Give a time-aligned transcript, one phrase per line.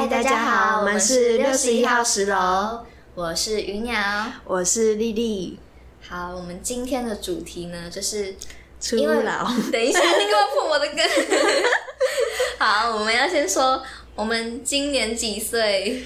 [0.00, 4.00] 嗨，大家好，我们是六十一号十楼，我是鱼鸟，
[4.46, 5.58] 我是丽丽。
[6.00, 8.34] 好，我们今天的主题呢，就是
[8.80, 9.44] 初老。
[9.70, 10.98] 等一下，你给我破我的梗。
[12.58, 13.82] 好，我们要先说，
[14.14, 16.02] 我们今年几岁？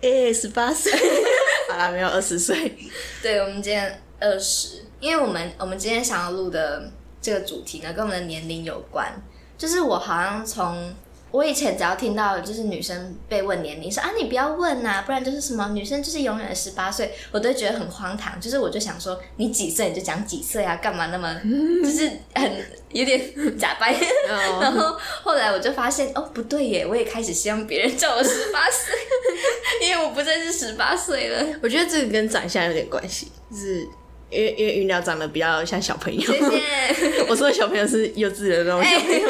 [0.00, 0.92] 哎，十八岁。
[1.68, 2.78] 好了，没有二十岁。
[3.20, 6.88] 对，我们今年二十，因为我们我们今天想要录的
[7.20, 9.12] 这个主题呢，跟我们的年龄有关。
[9.58, 10.94] 就是我好像从
[11.34, 18.40] 我以前只要听到就是女生被问年龄，说啊你不要问呐，不然就是什么女生就是永远的十八岁，我都觉得很荒唐。
[18.40, 21.34] 就是我就想说你几岁你就讲几岁啊，干嘛那么
[21.82, 22.48] 就是很
[22.92, 23.20] 有点
[23.58, 23.92] 假掰。
[24.28, 28.94] 然后后来我就发现哦不对耶，我也开始希望别人叫我十八岁，
[29.88, 31.44] 因为我不再是十八岁了。
[31.60, 33.80] 我觉得这个跟长相有点关系，就是
[34.30, 36.20] 因为因为云鸟长得比较像小朋友。
[36.20, 37.24] 谢谢。
[37.28, 39.28] 我说的小朋友是幼稚的那种小朋友。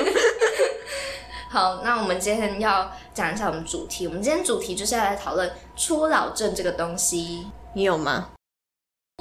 [1.55, 4.09] 好，那我们今天要讲一下我们主题。
[4.09, 7.47] 我们今天主题就是要来讨论初老症这个东西。
[7.75, 8.31] 你有吗？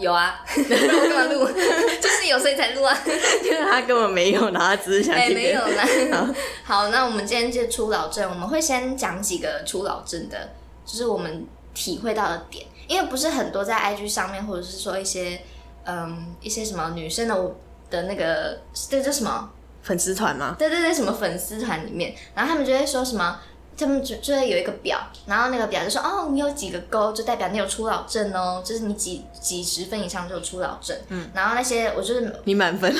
[0.01, 1.45] 有啊，我 干嘛录？
[2.01, 2.97] 就是有所以才录啊。
[3.45, 5.35] 因为他根本没有，然后他只是想听。
[5.35, 6.27] 没有啦。
[6.63, 10.49] 好，那我们今天就初老症，我们会先讲几个初老症的，
[10.83, 12.65] 就是我们体会到的点。
[12.87, 15.39] 因为不是很多在 IG 上面，或者是说一些
[15.85, 17.55] 嗯一些什么女生的
[17.91, 19.51] 的那个这叫什么？
[19.83, 20.55] 粉丝团吗？
[20.57, 23.39] 对对对，什么粉丝团里面，然后他们就会说什么，
[23.77, 30.97] 他们就就会有一个表，然后那个表就说，哦，你有几个勾，就代表你有初老症哦，就是你几几十分以上就有初老症。
[31.09, 32.89] 嗯，然后那些我就是你满分，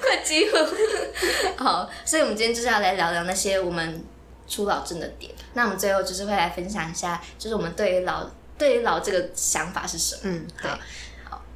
[0.00, 0.56] 快几乎
[1.62, 4.04] 好，所以我们今天就是要来聊聊那些我们
[4.48, 5.30] 初老症的点。
[5.54, 10.20] 那我们最后就是会来分享一下，就是我们对于老对于老这个想法是什么？
[10.24, 10.78] 嗯，好。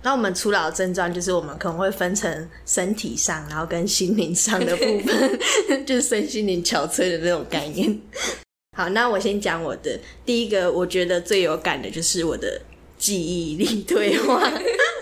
[0.02, 5.38] 那我们初老症状就是我们可能会分成身体上，然后跟心灵上的部分，
[5.84, 8.00] 就是身心灵憔悴的那种概念。
[8.76, 12.62] 好，那我先讲我的第一个，我觉得最有感的就是我的
[12.96, 14.50] 记忆力退化。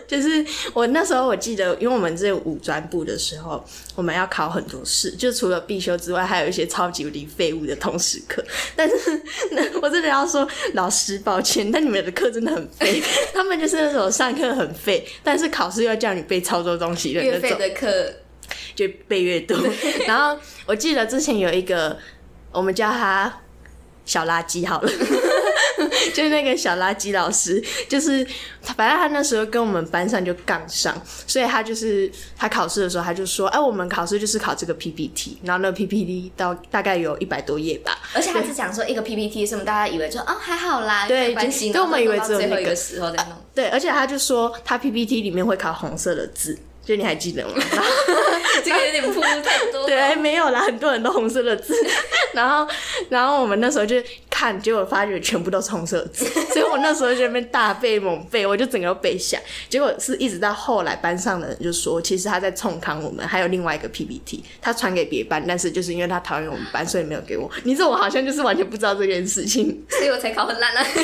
[0.08, 3.62] 就是我那时候我记得，因为我们这五专部的时候，
[3.94, 8.42] 我们要考很多试，就除了必修之外，还有一些超级无敌废物的通识课。
[8.74, 13.02] 但是，那我真的要说，老师抱歉，但你们的课真的很废。
[13.34, 17.58] 他们就是那种上课很废，但是考试要叫你背超多东西的那种。
[17.58, 18.14] 的课
[18.74, 19.58] 就背越多。
[20.08, 21.98] 然后我记得之前有一个，
[22.50, 23.40] 我们叫他
[24.06, 24.90] 小垃圾好了。
[26.14, 28.24] 就是那个小垃圾老师，就是
[28.62, 30.94] 他，反正他那时候跟我们班上就杠上，
[31.26, 41.34] 所以他就是他考试的时候，他就说：“哎，我们考试就是考这个 PPT，然后那个 PPT 到大概有一百多页吧。”而且他是讲说一个 PPT，什么大家以为说哦还好啦，对，
[41.72, 43.32] 就我们以为只有那个时候在弄。
[43.54, 46.58] 对，而且他就说他 PPT 里面会考红色的字。
[46.84, 47.52] 就你还记得吗？
[48.64, 49.84] 这个有点铺太多。
[49.86, 51.74] 对，没有啦，很多人都红色的字。
[52.32, 52.66] 然后，
[53.10, 53.96] 然后我们那时候就
[54.38, 59.36] 看，结果发觉全部都是红色字， 所以我那时候就那边大背猛背，我就整个背下。
[59.68, 67.50] 结果是一直到后来班上的人就说，其实他在冲康我们，还有另外一个 PPT，他传给别班，但是就是因为他讨厌我们班，所以没有给我。
[67.64, 70.86] 你说我好像就是完全不知道这件事情， 所以我才考很烂啊。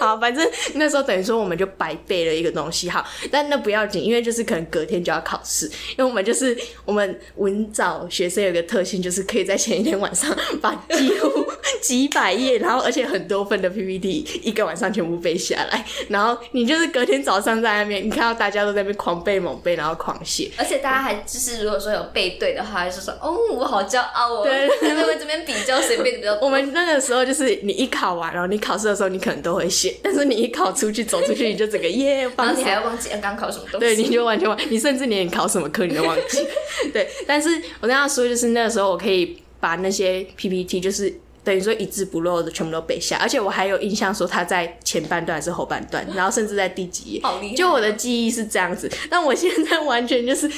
[0.00, 11.43] 好，反正那时候等于说我们就白背了一个东西，好，但那不要紧，因为就是可能隔天就要考试，因为我们就是我们文藻学生有个特性，就是可以在前一天晚上把几乎
[11.82, 26.46] 几百页，然后而且很多份的 PPT 一个晚上全部背下来，然后你就是隔天早上在那边，你看到大家都在那边狂背猛背，然后狂写，而且大家还就是如果说有背对的话，就是说哦我好骄傲哦， 对，因为这边比较谁背的比较多。
[26.46, 29.94] 我们那个时候就是你一考完，然后你考试的时候你可能都会写。
[30.02, 36.46] 但是你一考出去，走出去你就整个耶， 然后你还要忘记刚考什么东西，对，你就完全忘，你甚至连考什么课你都忘记。
[36.92, 37.48] 对，但是
[37.80, 41.12] 我跟他说，就是那个时候我可以把那些 PPT，就是
[41.44, 48.90] 等于说一字不漏的全部都背下，而且我还有印象说他在前半段还是后半段， 然后甚至在第几页，就我的记忆是这样子。
[49.10, 50.50] 但我现在完全就是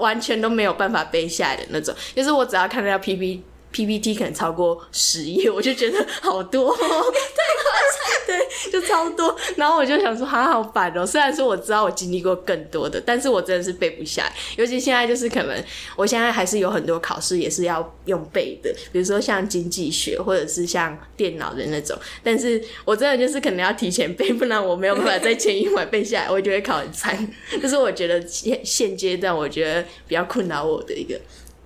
[0.00, 3.42] 完全都没有办法背下来的那种，就是我只要看到 PPT。
[3.70, 9.36] PPT 可能超过十页，我就觉得好多，太夸张，对，就超多。
[9.56, 11.04] 然后我就想说，好好烦哦。
[11.06, 14.32] 虽然说我知道我经历过更多的，但是我真的是背不下来。
[14.56, 15.64] 尤其现在就是可能，
[15.96, 21.96] 我现在还是有很多考试也是要用背的，比如说像经济学或者是像电脑的那种。
[22.22, 27.28] 但是我真的就是可能要提前背，不然我没有办法在前一晚背下来，我就会考很惨。
[27.62, 31.18] 就是我觉得现现阶段我觉得比较困扰我的一个。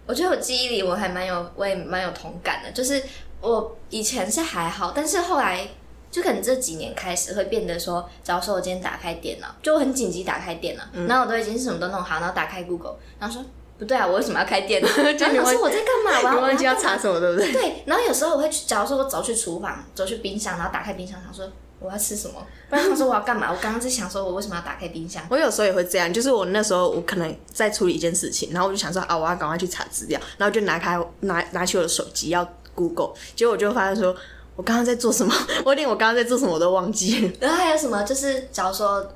[0.06, 2.70] 我觉得我记忆里我还蛮有，我也蛮有同感的。
[2.72, 3.02] 就是
[3.40, 5.66] 我以前是还好，但是后来
[6.10, 13.44] 就可能这几年开始会变得说，假如说我今天打开电脑，就很紧急打开电脑，然后我都已经是什么都弄好，然后打开 Google，然后说。
[13.78, 14.88] 不对啊，我为什么要开电脑？
[14.88, 16.36] 然后想说我在干嘛？
[16.36, 17.50] 我 忘记要查什么，对不对？
[17.50, 21.50] 对，然后有时候我会去，假如说我走去厨房，走去冰箱，然后打开冰箱，想说
[21.84, 22.34] 我要吃什么，
[22.70, 23.50] 不然他说我要干嘛？
[23.50, 25.22] 我刚刚在想说我为什么要打开冰箱？
[25.28, 34.14] 我有时候也会这样，就是我那时候我可能在处理一件事情，然后我就想说啊，我要赶快去查资料，然后就拿开拿拿起我的手机要 Google，结果我就发现说
[34.56, 35.34] 我刚刚在做什么，
[35.64, 37.32] 我连我刚刚在做什么我都忘记了。
[37.40, 38.02] 然后还有什么？
[38.04, 39.06] 就是假如说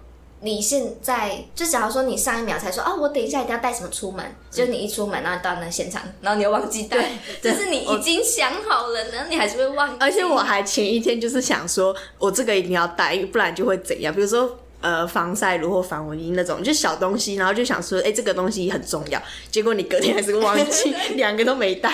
[0.41, 6.99] 你现在，就假如说你上一秒才说啊，我等一下一定要带什么出门，就是你一出门，然后到那现场，然后你又忘记带，
[7.43, 9.97] 对 就是你已经想好了，然后你还是会忘记。
[10.01, 14.15] 而且我还前一天就是想说，我这个一定要带，不然就会怎样？
[14.15, 14.59] 比如说。
[14.83, 19.21] 呃，防晒乳或防蚊液那种，就小东西，然后就想说，哎、这个东西很重要。
[19.51, 21.91] 结果你隔天还是忘记， 两个都没带。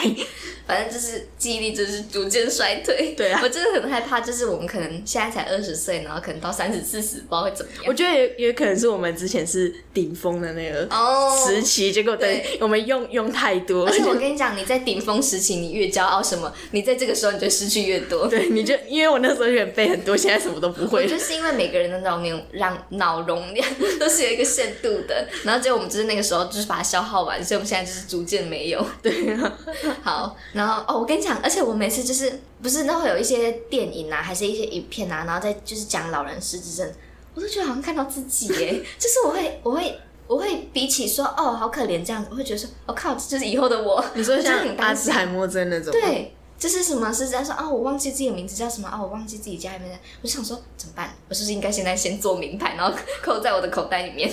[0.67, 3.15] 反正就是记忆力就是逐渐衰退。
[3.17, 7.85] 对啊我真的很害怕，就是我们可能现在才二十岁，然后可能到三十四十，不知道会怎么样。
[7.87, 18.27] 我觉得也也可能是我们之前是顶峰的那个哦时期，结果等对我们用用太多，而且我跟你讲，你在顶峰时期，你越骄傲什么，你在这个时候你就失去越多。
[18.31, 21.19] 对，你就因为我那时候有点背很多，现在什么都不会就。
[21.23, 23.65] 是因为每个人的脑容让脑容量
[24.01, 28.85] 都是有一个限度的，然后结果我们就是那个时候就是把它消耗完，所以我们现在就是逐渐没有。
[29.01, 29.59] 对啊，
[30.03, 36.93] 好，然后哦，我跟你讲，而且我每次就是不是都会有一些电影啊，还是一些影片啊，然后再就是讲老人失智症，
[37.35, 39.99] 我都觉得好像看到自己耶， 就是我会我会。
[40.29, 44.03] 我会比起说哦好可怜这样子，我会觉得说我、靠，这就是以后的我。
[44.15, 51.13] 你说像阿很担心兹海默症那种，，对，就是什么是在说啊，我忘记自己的名字叫什么啊，我忘记自己家里面的，我就想说怎么办？
[51.29, 54.33] 我是不是应该现在先做名牌，然后扣在我的口袋里面？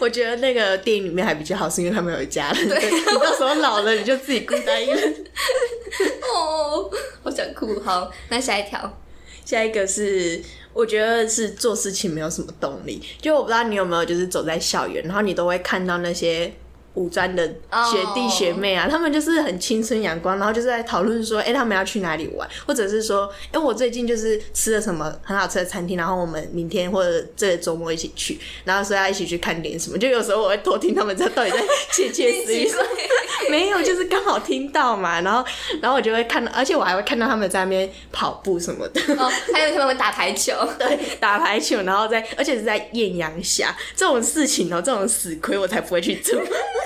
[0.00, 5.24] 我觉得那个电影里面还比较好，是因为他们有一家人，对你到时候老了你就自己孤单一人。
[6.34, 6.90] 哦，
[7.22, 7.78] 好想哭。
[7.78, 8.98] 好，那下一条，
[9.44, 13.00] 下一个是，我觉得是做事情没有什么动力。
[13.22, 16.52] 就我不知道你有没有，就是走在校园，然后你都会看到那些
[16.94, 29.96] 五专的学弟哦学妹啊他们就是很青春阳光，然后就是在讨论说，哎、他们要去哪里玩，或者是说，哎、我最近就是吃了什么很好吃的餐厅，然后我们明天或者这个周末一起去，然后说要一起去看电影什么。
[29.96, 31.58] 就有时候我会偷听他们在到底在
[31.92, 32.70] 窃窃私语？
[33.48, 35.44] 没有，就是刚好听到嘛，然后
[35.80, 39.00] 然后我就会看到，而且我还会看到他们在那边跑步什么的。
[39.14, 40.52] 哦，还有他们会打排球。
[40.78, 46.40] 对，打排球，然后在，而且是在艳阳下这种事情哦、这种死亏我才不会去做。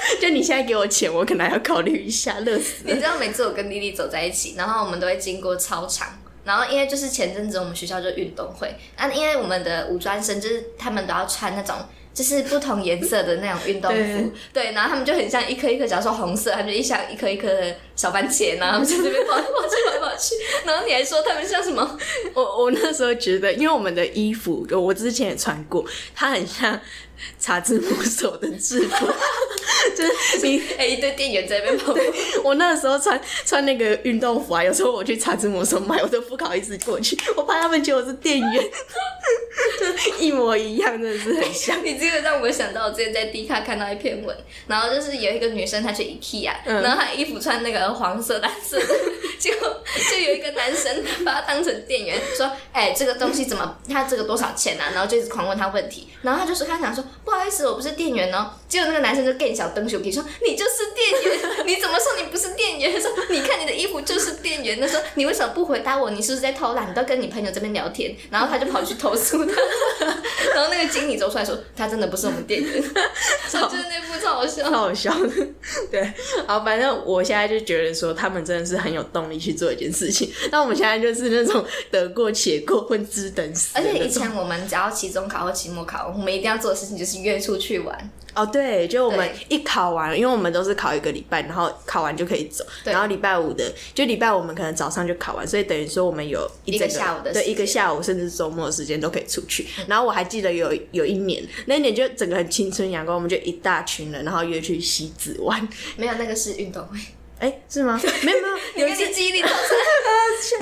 [0.20, 2.92] 就你现在给我钱，我可能还要考虑一下，乐死了。
[2.92, 6.08] 你知道每次我跟丽丽走在一起，然后我们都会经过操场，
[6.44, 11.76] 然后因为就是前阵子我们学校就运动会，那，因为我们的五专生就是他们都要穿那种。
[12.14, 21.98] 就是不同颜色的那种运动服，对，然后他们就很像一颗一颗，假如说红色，他们就一像一颗一颗的小番茄，然后他们就这边跑来跑去跑来跑去，然后你还说他们像什么？
[22.34, 25.84] 我我那时候觉得，因为我们的衣服，我之前也穿过，
[26.14, 26.80] 它很像
[27.38, 29.06] 查字幕手的制服，
[29.96, 31.94] 就是你哎、一堆店员在那边跑，
[32.42, 38.70] 我那时候穿穿那个运动服啊，有时候我去查字幕手买，我都不好意思过去，我怕他们觉得我是店员，
[39.78, 41.84] 就一模一样，真的是很像。
[41.84, 44.36] 你这个让我想到我之前在 D 卡看到一篇文，
[44.66, 48.94] 然后就是有一个女生她去 IKEA，、嗯然后她衣服穿那个黄色、蓝色的，
[49.38, 53.78] 结果就有一个男生把她当成店员，说：“哎、这个东西怎么？
[53.88, 58.50] 他这个多少钱啊？”然后就一直狂问他问题，然后他就说他想说不好意思，我不是店员哦。
[58.68, 66.10] 结果那个男生就更小灯手皮说：“你就是店员，你怎么说你不是店员？”他说：“你看你的衣服就是店员。”他说：“你为什么不回答我？
[66.10, 66.90] 你是不是在偷懒？
[66.90, 69.52] 你都跟你朋友这边聊天。”然后他就跑去投诉他，
[70.54, 72.72] 然后那个经理走出来说：“他真的不是我们店员。
[73.54, 74.64] ”我觉得那部超好笑。
[74.64, 75.30] 超好笑的，
[75.90, 76.12] 对，
[76.46, 80.30] 好，反正我现在就觉得说，他们真的是很有动力去做一件事情。
[80.50, 84.04] 那我们现在就是那种得过且过、混吃等死而且。
[84.04, 88.10] 以前我们只要期中考或期末考，我们一定要做的事情就是约出去玩。
[88.34, 92.66] 哦，对，就我们一考完，因为我们都是考一个礼拜，然后考完就可以走。
[92.82, 99.64] 然后礼拜五的，就礼拜五我们可能早上就考完，所以等于说我们有一整一个下午的对一个下午甚至周末的时间都可以出去。
[99.86, 105.68] 然后我还记得有有一年，那一年就整个很青春阳光，我们就一大群人，然后约去西子湾。
[105.96, 106.98] 没有那个是运动会，
[107.44, 108.00] 哎，是吗？
[108.22, 108.48] 没有没
[108.80, 109.54] 有， 有一次你跟你记忆力超差。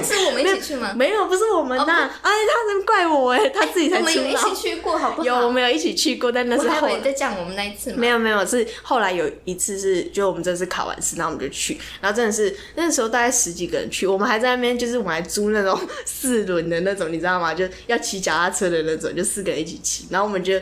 [0.03, 0.93] 是我们一起去吗？
[0.97, 4.55] 没有，不是我们呐、哎，他能怪我哎，他自己才我们有一出道。
[4.55, 5.25] 起去过，好不好？
[5.25, 7.97] 有，我们有一起去过，但那是后在讲我们那一次吗。
[7.99, 17.53] 没有没有，是后来有一次是，就我们这次考完试，然后我们就去，然后真的是那时候大概十几个人去，我们还在那边就是我们还租那种四轮的那种，你知道吗？
[17.55, 20.55] 就要骑脚踏车的那种，就四个人一起骑，然后我们就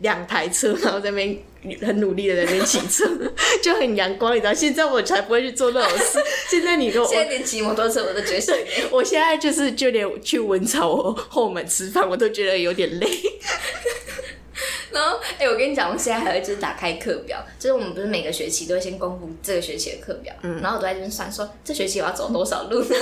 [0.00, 1.36] 两台车，然后在那边
[1.80, 3.04] 很努力的在那边骑车，
[3.62, 4.54] 就很阳光，你知道？
[4.54, 8.58] 现在我才不会去做那种事， 现在你跟我现在连骑摩托车我都觉得。
[8.90, 13.08] 我现在就是就连去文草我后门吃饭，我都觉得有点累。
[14.92, 22.84] 然后，哎、我跟你讲，我现在还会就是打开课表，就是我们不是每个学期都会先公布这个学期的课表，嗯然后我都在这边算说这学期我要走多少路。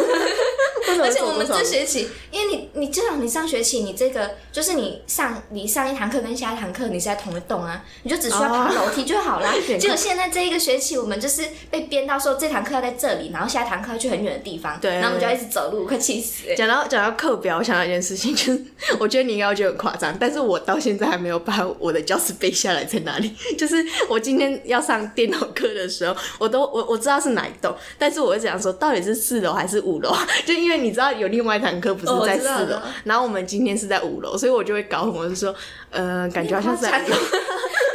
[1.02, 9.52] 而且我们这学期，因为你你至少你上学期你这个就是你上你上一堂课跟下一堂课你是在同一栋啊，你就只需要爬楼梯就好啦。
[9.66, 16.54] 点结果现在这一个学期我们就是被编到说这堂课要在这里，然后下一堂课要去很远的地方，对然后我们就要一直走路，快气死、欸。
[16.54, 18.64] 讲到讲到课表，我想到一件事情，就是
[19.00, 23.32] 我觉得你应该会觉得很夸张，但是我到现在还没有把我的教室背下来在哪里。
[23.56, 23.76] 就是
[24.08, 35.54] 我今天要上电脑课的时候，我都我我知道是哪一栋，但是我会想说到底是四楼还是五楼， 就因为你知道有另外一堂课不是在四楼，然后我们今天是在五楼，所以我就会搞混，我就说
[35.90, 37.16] 呃，感觉好像是在五楼。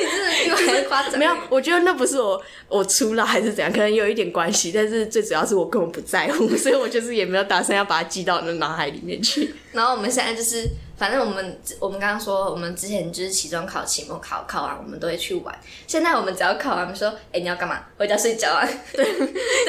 [0.02, 1.20] 你真的比我还夸张。
[1.20, 9.54] 没有，我觉得那不是我我出了还是怎样，可能有一点关系，但是最主要是我根本不在乎，所以我就是也没有打算要把它记到我的脑海里面去。
[9.74, 10.68] 然后我们现在就是，
[11.02, 15.60] 反正我们我们刚刚说，我们之前就是期中考、期末考，考完我们都会去玩。
[15.88, 17.84] 现在我们只要考完，我们说，哎、你要干嘛？
[17.98, 18.64] 回家睡觉啊？
[18.94, 19.04] 对，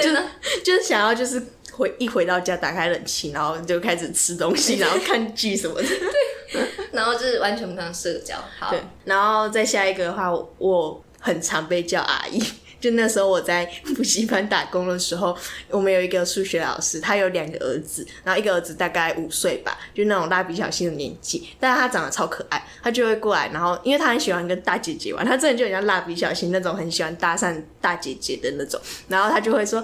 [0.03, 0.23] 真的。
[0.63, 5.89] 就是想要就是回一回到家打开冷气，然后就开始吃东西，然后看剧什么的。
[6.53, 6.63] 对
[6.93, 8.37] 然后就是完全不想社交。
[8.59, 12.39] 好对，，然后再下一个的话，我我很常被叫阿姨。
[12.83, 13.65] 就那时候我在
[13.97, 15.35] 补习班打工的时候，
[15.71, 29.83] 我们有一个数学老师，他有两个儿子，然后一个儿子大概五岁吧，就那种蜡笔小新的年纪，但是他长得超可爱，他就会过来，然后因为他很喜欢跟大姐姐玩，他真的就很像蜡笔小新那种很喜欢搭讪大姐姐的那种，然后他就会说。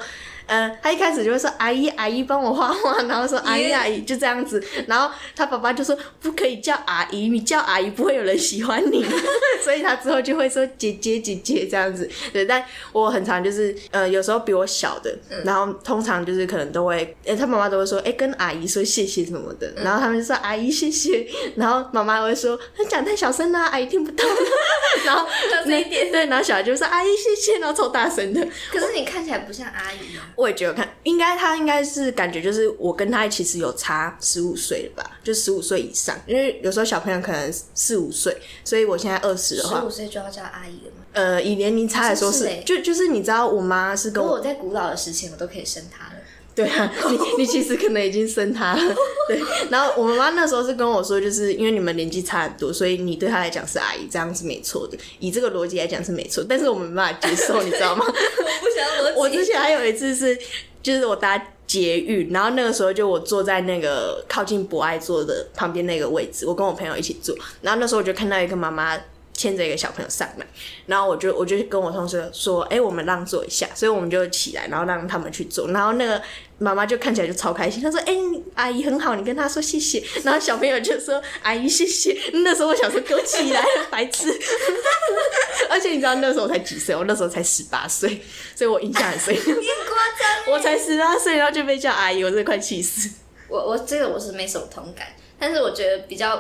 [0.49, 9.05] 呃，他一开始就会说阿姨阿姨帮我画画，然后说阿姨阿姨就这样子，然后他爸爸就说不可以叫阿姨，你叫阿姨不会有人喜欢你，
[9.63, 12.09] 所以他之后就会说姐姐姐姐这样子。
[12.33, 21.27] 对，但我很常就是呃有时候比我小的，然后通常就是可能都会，哎、他妈妈都会说哎、跟阿姨说谢谢什么的，然后他们就说阿姨谢谢，
[21.57, 24.25] 然后妈妈会说他讲太小声了，阿姨听不到，
[25.05, 25.27] 然后
[25.67, 26.11] 这一点。
[26.11, 28.41] 对，然后小孩就说阿姨谢谢，然后超大声的。
[28.71, 30.25] 可是你看起来不像阿姨啊。
[30.39, 41.05] 我也觉得看，应该他应该是感觉就是我跟他其实有差十五岁了吧，就十五岁以上，因为有时候小朋友可能四五岁，所以我现在二十的话十五，岁就要叫阿姨了吗？
[41.13, 46.18] 呃，以年龄差来说是，就就是你知道我妈是跟我，如果我在古老的时期，我都可以生她了。
[46.59, 48.95] 对啊，你你其实可能已经生他了，
[49.29, 58.05] 对，然后我妈妈那时候是跟我说，就是因为你们年纪差很多，所以你对她来讲是阿姨，这样是没错的，以这个逻辑来讲是没错，但是我们没办法接受，你知道吗？
[58.11, 60.37] 我不想我之前还有一次是，
[60.83, 68.99] 就是我搭捷运，然后那个时候就我坐在那个靠近博爱座的旁边那个位置，我跟我朋友一起坐，然后那时候我就看到一个妈妈
[69.39, 70.45] 牵着一个小朋友上来，
[70.87, 76.21] 然后我就我就跟我同事说，哎、我们让座一下，所以我们就起来，然后让他们去坐，然后那个
[76.59, 84.29] 妈妈就看起来就超开心，她说，哎、你阿姨很好，你跟她说谢谢， 然后小朋友就说，阿姨谢谢，那时候我想说给我起来了，白痴。
[85.71, 86.97] 而且你知道那时候我才几岁？
[86.97, 88.21] 我那时候才十八岁，
[88.57, 89.33] 所以我印象很深。
[89.35, 90.51] 你夸张欸。
[90.51, 93.09] 我才十八岁，然后就被叫阿姨，我真的快气死。
[93.49, 95.07] 我我这个我是没什么同感，
[95.39, 96.37] 但是我觉得比较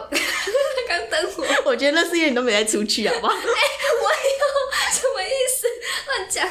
[0.88, 3.32] 刚等我，我觉得那是因为你都没再出去，好不好？
[3.36, 5.66] 哎我有什么意思？
[6.06, 6.48] 乱讲。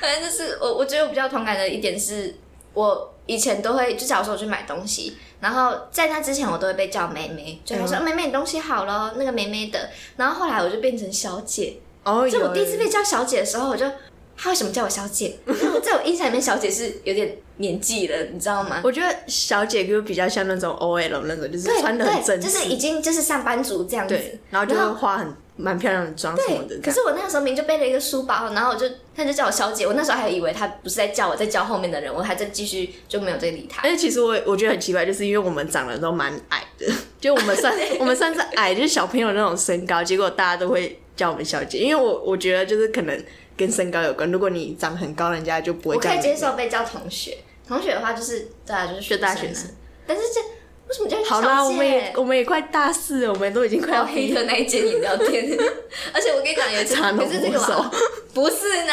[0.00, 2.34] 反正就是我，我觉得我比较同感的一点是，
[2.74, 9.88] 我以前都会，就假如说我去买东西，然后在那之前我都会被叫妹妹，就他说、妹妹你东西好了，那个妹妹的。
[10.16, 13.90] 然后后来我就变成小姐，哦，就我第一次被叫小姐的时候，我就。
[14.36, 15.38] 他为什么叫我小姐？
[15.46, 18.80] 因为在我印象里面，小姐是有点年纪了，你知道吗？
[18.84, 26.78] 我觉得小姐就比较像那种 OL 那种，就是穿的很正，式，就是已经就是上班族这样子对，，然后就会化很蛮漂亮的妆什么的。
[26.82, 33.90] 可是我那个时候明明就背了一个书包，然后我就他就叫我小姐，我那时候还以为他不是在叫我，在叫后面的人，我还在继续就没有再理他而。
[33.90, 36.86] 且其实我我觉得很奇怪，就是因为我们长得都蛮矮的，
[37.18, 43.24] 就我们算 我们算是矮，就是小朋友那种身高，结果大家都会叫我们小姐，因为我我觉得就是可能
[43.56, 46.36] 跟身高有关，如果你长得很高，人家就不会我可以接。
[46.36, 49.70] 受被叫同学，同学的话就是对啊，就是学大学生。
[50.06, 50.40] 但是这
[50.88, 52.12] 为什么叫好啦，我们也？
[52.16, 55.44] 我们也快大四了，我们都已经快要黑要毕业特那一间饮料店，
[56.14, 57.90] 而且我跟你讲，有一次茶农可是这个魔手吧，
[58.32, 58.92] 不是呢，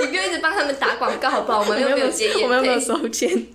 [0.00, 1.60] 你不要一直帮他们打广告好不好？
[1.60, 2.80] 我们我们又没有接业我们又没有。
[2.80, 3.46] 收钱。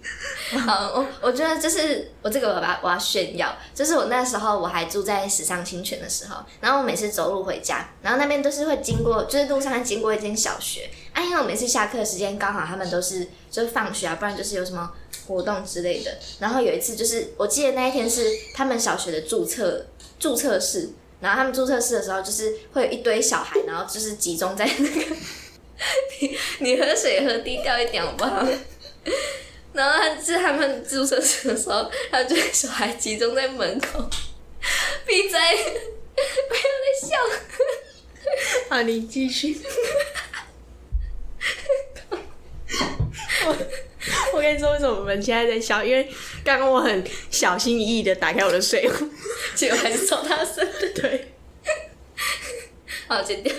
[0.66, 14.90] 好， 我我觉得就是我这个我要我要炫耀，就是我那时候我还住在时尚清泉的时候，然后我每次走路回家，然后那边都是会经过，就是路上会经过一间小学，啊，因为我每次下课时间刚好他们都是就是放学啊，不然就是有什么
[15.28, 16.18] 活动之类的。
[16.40, 19.86] 然后有一次就是我记得那一天是他们小学的注册
[20.20, 25.16] 注册室，然后他们注册室的时候就是会有一堆小孩，然后就是集中在那个
[26.20, 28.48] 你 你喝水喝低调一点好不好？
[29.74, 34.10] 然后他是他们注册室的时候，他就小孩集中在门口，
[35.06, 35.40] 闭嘴，
[36.16, 37.16] 不要再笑。
[38.70, 39.62] 好，你继续。
[44.34, 45.84] 我 我跟你说，为什么我们现在在笑？
[45.84, 46.08] 因为
[46.44, 49.08] 刚刚我很小心翼翼的打开我的水壶，
[49.56, 50.90] 结果还是超大声的。
[50.96, 51.34] 对，
[53.08, 53.54] 好，剪掉。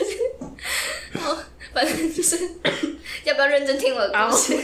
[1.15, 1.39] 好，
[1.73, 2.39] 反正就是
[3.25, 4.55] 要不要认真听我的故事？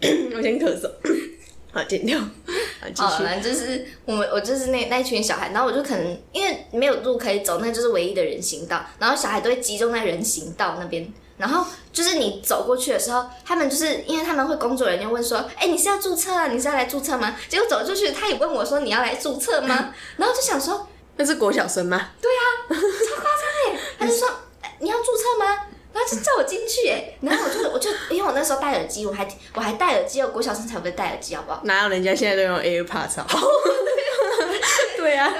[0.36, 0.90] 我先咳嗽。
[1.72, 2.18] 好，剪掉。
[2.18, 3.24] 好，继，续。
[3.24, 11.12] 反正就是我们，我就是那那一群小孩，然后我就可能因为没有路可以走，那就是唯一的人行道，然后小孩都会集中在人行道那边。
[11.40, 16.48] 然后就是你走过去的时候，他们就是因为他们会工作人员问说：“哎、你是要注册啊？
[16.48, 22.10] 你是要来注册吗？”结果走出去，他也问我说：“你要来注册吗？”然后就想说，那是国小生吗？
[22.20, 24.28] 对啊，超夸张哎他就说、
[24.62, 25.46] 哎你要注册吗？
[25.92, 31.60] 然后就叫我进去哎，然后我就我就因为我那时候戴耳机，我还我还戴耳机哦，国小生才不会戴耳机，好不好？
[31.64, 33.26] 哪有人家现在都用 AirPods 啊？
[34.96, 35.32] 对啊，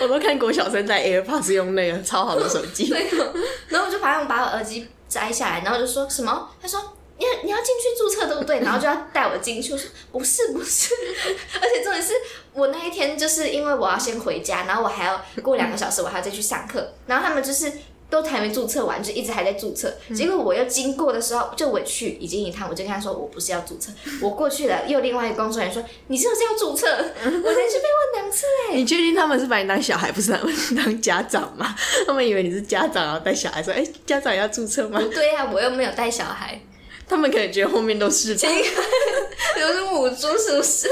[0.00, 2.88] 我都看国小生戴 AirPods 用那个超好的手机。
[2.92, 3.34] 对哦，
[3.68, 6.48] 然后我就马上把我耳机摘下来，然后就说什么？
[6.60, 6.80] 他说
[7.18, 8.60] 你要你要进去注册对不对？
[8.64, 9.72] 然后就要带我进去。
[9.72, 10.94] 我说不是不是，
[11.60, 12.12] 而且重点是
[12.52, 17.72] 我那一天就是因为我要先回家，然后我还要过两个小时，我还要再去上课，然后他们就是。
[18.10, 19.92] 都还没注册完，就一直还在注册。
[20.14, 24.86] 结果我又经过的时候，就我去已经一趟，我就跟他说我不是要注册，我过去了。
[24.86, 26.86] 又另外一个工作人员说你是不是要注册？
[26.88, 31.76] 我连续被问两次哎、你确定他们是把你当小孩，不是把你当家长吗？
[32.06, 36.60] 他们以为你是家长，然后带小孩说：“哎、家长要注册吗不对呀、我又没有带小孩。？”
[37.08, 38.40] 他们可能觉得后面都是吧。
[39.58, 40.88] 有是母猪是不是？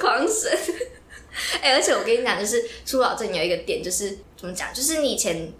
[0.00, 0.50] 狂神！
[1.60, 5.52] 哎、而且我跟你讲，就是初老症有一个点，就是怎么讲，就是你以前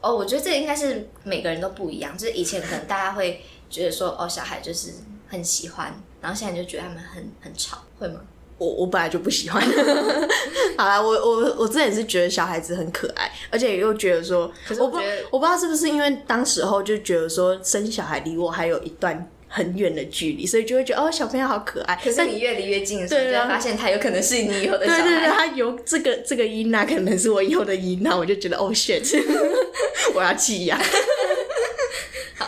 [0.00, 4.92] 哦，我觉得这应该是每个人都不一样，就是以前可能大家会觉得说，哦，小孩就是
[5.28, 8.20] 很喜欢，然后现在就觉得他们很很吵，会吗？
[8.58, 9.62] 我我本来就不喜欢。
[10.76, 21.98] 好啦，我我我之前是觉得小孩子很可爱，而且又觉得说，可是我觉得我不知道是不是因为当时候就觉得说生小孩离我还有一段很远的距离，所以就会觉得哦小朋友好可爱。
[22.02, 29.02] 可是你越离越近的时候，就会发现他有可能是你以后的小对对对，他有这个这个音呐、可能是我以后的音呐、我就觉得哦 shit，
[30.14, 30.80] 我要弃养。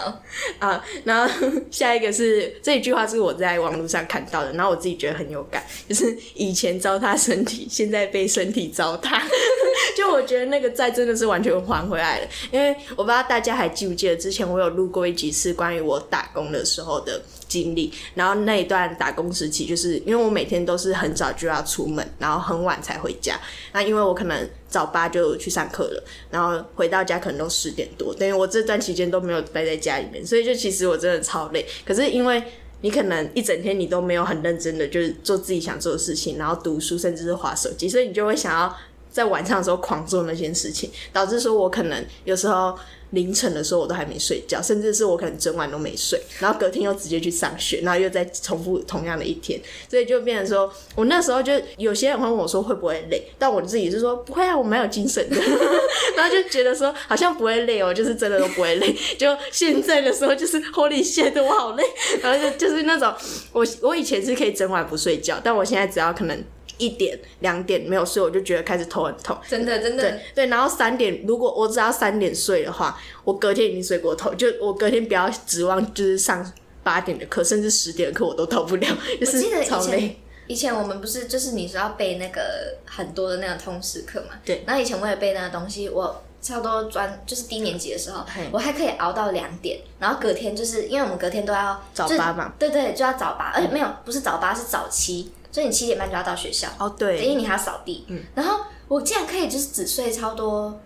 [0.02, 9.20] 好，啊，然后下一个是这一句话是我在网络上看到的，然后我自己觉得很有感，就是以前糟蹋身体，现在被身体糟蹋。
[9.96, 17.20] 就我觉得那个债真的是完全还回来了，因为我不知道大家还记不记得之前我有录过一集是关于我打工的时候的
[17.52, 23.38] 经历，然后那一段打工时期，就是因为我每天都是很早就要出门，然后很晚才回家，
[23.72, 31.66] 那因为我可能早八就去上课了，然后回到家可能都十点多，等于我这段期间都没有待在家里面，所以就其实我真的超累。
[31.84, 32.42] 可是因为
[32.80, 38.74] 你可能一整天你都没有很认真的就是做自己想做的事情，然后读书甚至是划手机，所以你就会想要
[39.10, 42.74] 在晚上的时候狂做那件事情，导致说我可能有时候。
[43.12, 55.36] 凌晨的时候我都还没睡觉，甚至是我可能整晚都没睡，然后隔天又直接去上学，然后又再重复同样的一天，所以就变成说我那时候就有些人会问我说会不会累，但我自己是说不会啊，我蛮有精神的，
[56.16, 58.94] 然后就觉得说好像不会累哦，就是真的都不会累。
[59.18, 61.84] 就现在的时候就是 Holy shit，我好累，
[62.22, 63.12] 然后就就是那种
[63.52, 66.44] 我我以前是可以整晚不睡觉，但我现在只要可能
[66.82, 69.36] 一点两点没有睡，我就觉得开始头很痛。
[69.48, 78.88] 真的真的对，对，然后三点，如果我只要三点睡的话，我隔天已经睡过头，就我隔天不要指望就是上八点的课，甚至十点的课我都逃不了，
[79.20, 80.16] 就是超累以前。
[80.48, 82.42] 以前我们不是就是你说要背那个
[82.84, 84.34] 很多的那个通识课嘛？
[84.44, 84.64] 对。
[84.66, 98.04] 然后以前我也背那个东西，我差不多专就是低年级的时候，我还可以熬到两点，然后隔天就是因为我们隔天都要早八嘛对对，就要早八，而且没有不是早八是早七，所以你七点半就要到学校，哦，对因为，你还要扫地。
[98.08, 98.20] 嗯。
[98.34, 100.80] 然后我竟然可以就是只睡超多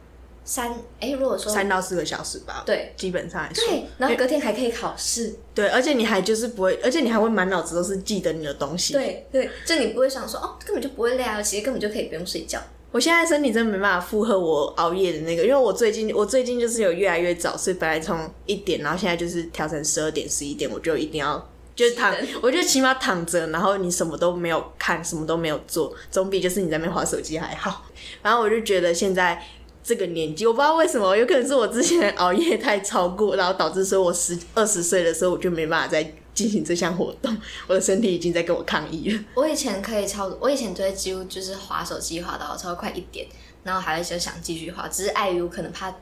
[0.44, 3.64] 三哎，如果说三到四个小时吧，对基本上来说。
[3.64, 5.34] 对，然后隔天还可以考试。
[5.54, 12.60] 对，而且你还就是不会，而且你还会满脑子都是记得你的东西。，对对，就你不会想说哦，根本就不会累啊，其实根本就可以不用睡觉。
[12.92, 21.46] 我现在身体真的没办法负荷我熬夜的那个，因为我最近我最近就是有越来越早睡，本来从一点，然后现在就是调成十二点、十一点，我就一定要。
[21.76, 27.84] 就是躺，我觉得起码躺着，然后你什么都没有看，什么都没有做，总比就是你在那边划手机还好。
[28.22, 29.40] 然后我就觉得现在
[29.84, 37.36] 这个年纪，我不知道为什么，有可能是我之前熬夜太超过，然后导致说我十二十岁的时候我就没办法再进行这项活动，
[37.66, 39.24] 我的身体已经在跟我抗议了。
[39.34, 43.26] 我以前可以超，我以前都会几乎就是划手机划到超快一点，
[43.64, 45.94] 然后还会就想继续划，只是碍于我可能怕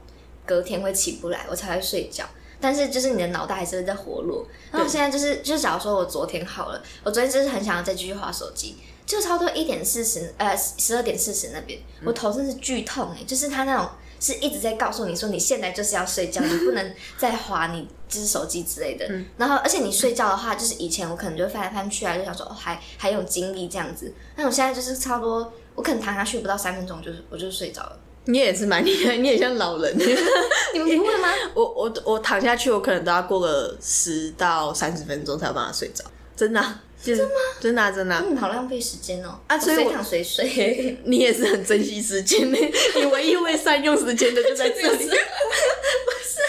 [0.47, 2.25] 隔天会起不来，我才会睡觉。
[2.61, 4.47] 但是就是你的脑袋还是会在活络。
[4.71, 13.89] 然后我现在就是，就是假如说我昨天好了，我昨天就是很想要再继续划手机，就差不多一点四十，呃，十二点四十那边，我头真是剧痛哎、就是他那种
[14.21, 19.07] 是一直在告诉你说你现在就是要睡觉， 你不能再划你就是手机之类的。
[19.37, 27.99] 然后而且你睡觉的话，就是以前我可能就翻来翻去啊，就想说哦还还有精力这样子，那我现在就是差不多，我可能躺下去不到三分钟，就是我就睡着了。
[28.27, 29.95] 你也是蛮厉害，你也像老人。
[30.73, 31.29] 你们不会吗？
[31.55, 36.03] 我我我躺下去，我可能都要过个十到三十分钟才有办法睡着，
[36.37, 37.31] 真的啊、真的吗？
[37.61, 39.39] 真的啊、真的啊、嗯，好浪费时间哦。
[39.47, 40.99] 啊所以我我随躺随睡。
[41.05, 42.59] 你也是很珍惜时间的，
[42.97, 44.89] 你唯一会善用时间的就在这里。
[44.89, 46.41] 不是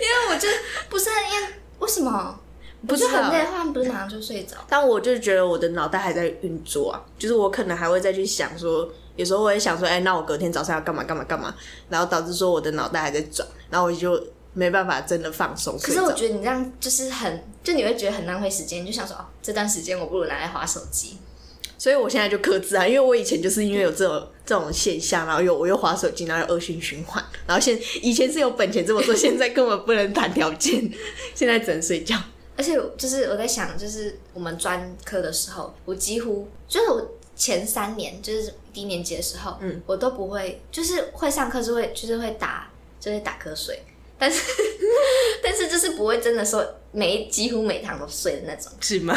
[0.00, 0.48] 因为我就
[0.88, 1.48] 不是因为
[1.80, 2.38] 为什么？
[2.86, 4.56] 不知道我就很累的话，不是马上就睡着。
[4.68, 8.86] 但我就觉得我的脑袋还在运作啊，就是我可能还会再去想说，
[9.16, 11.54] 有时候我会想说，哎、那我隔天早上要干嘛干嘛干嘛，
[11.88, 14.20] 然后导致说我的脑袋还在转，然后我就
[14.52, 15.78] 没办法真的放松。
[15.78, 21.18] 可是我觉得你这样就是很，就你会觉得很浪费时间，你就想说哦，这段时间我不如拿来划手机。
[21.76, 30.90] 所以我现在就克制啊，因为我以前就是因为有这种这种现象，然后又我又划手机，然后又恶性循环，然后现以前是有本钱这么做， 现在根本不能谈条件，
[31.34, 32.16] 现在只能睡觉。
[32.56, 42.70] 而且就是我在想，就是我们专科的时候，我几乎就是我前三年就是低年级的时候，嗯，我都不会，就是会上课是会就是会打
[43.00, 43.82] 就是打瞌睡，
[44.18, 44.40] 但是
[45.42, 48.72] 但是就是不会真的说每几乎每堂都睡的那种。
[48.80, 49.14] 是吗？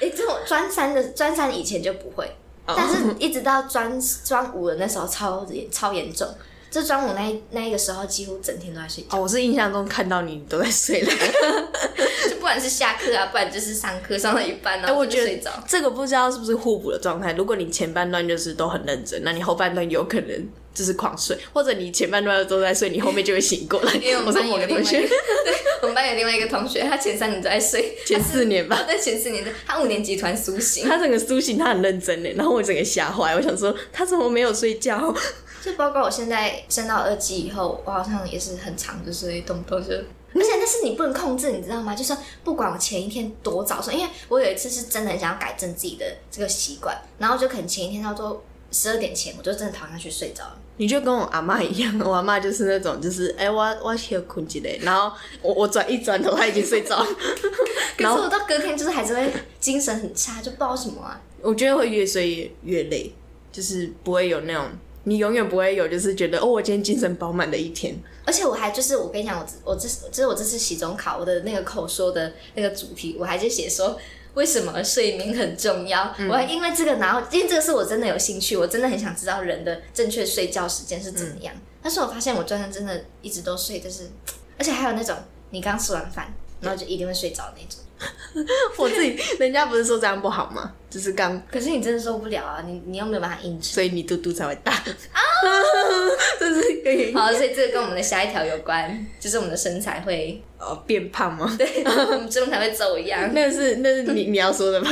[0.00, 2.26] 哎、这种专三的专三以前就不会，
[2.66, 6.28] 哦但是一直到专专五的那时候超严超严重。
[6.72, 11.12] 就专五那一那一个时候，几乎整天都在睡觉，哦，我是印象中看到你都在睡了。
[12.30, 15.50] 就不管是下课啊，不然就是上课上到一半，然哎，后我觉得就睡着。
[15.68, 17.34] 这个不知道是不是互补的状态。
[17.34, 23.92] 如果你前半段就是都很认真，那你后半段有可能就是狂睡，或者你前半段都在睡，你后面就会醒过来。
[24.00, 25.08] 因为我们班有同学个，
[25.44, 35.14] 对，我们班有另外一个同学，他前三年都在睡，前四年吧，在前四年的，他五年级突然苏醒，他整个苏醒，他很认真呢，然后我整个吓坏，我想说他怎么没有睡觉？
[35.62, 39.94] 就包括我现在升到二级以后，我好像也是很长就是，动不动就。
[40.34, 41.94] 而且那是你不能控制，你知道吗？
[41.94, 50.58] 就是不管我前一天多早睡，因为我有一次是真的很想要改正自己的这个习惯，然后就可能前一天差不多十二点前，我就真的躺下去睡着了。
[50.78, 57.06] 你就跟我阿妈一样，我阿妈就是那种，就是哎、我我先困起来，然后我我转一转头，她已经睡着了。
[57.98, 61.20] 可是我到隔天就是还是会精神很差，就不知道什么啊。
[61.42, 63.12] 我觉得会越睡越越累，
[63.52, 64.66] 就是不会有那种，
[65.04, 67.94] 你永远不会有就是觉得哦，我今天精神饱满的一天。
[68.24, 73.98] 而且我还就是我跟你讲，我这我这这是我这次期中考我的那个口说的那个主题，我还就写说
[74.34, 76.14] 为什么睡眠很重要。
[76.28, 81.52] 我还因为这个，然后因为这个是我真的有兴趣，我真的很想知道人的正确睡觉时间是怎么样。
[81.82, 84.08] 但是我发现我昨天真的一直都睡，就是
[84.56, 85.16] 而且还有那种
[85.50, 87.81] 你刚吃完饭，然后就一定会睡着那种。
[88.76, 90.72] 我自己，人家不是说这样不好吗？
[90.90, 93.74] 就是刚，可是你真的受不了啊，你你又没有办法硬吃。
[93.74, 94.72] 所以你肚肚才会大。
[94.72, 94.82] 啊，
[96.38, 101.54] 这是原因好，所以这个跟我们的下一条有关，就是我们的身材会，哦变胖吗？
[101.58, 103.28] 对，我们身材会走样。
[103.32, 104.90] 那是那是你你要说的吗？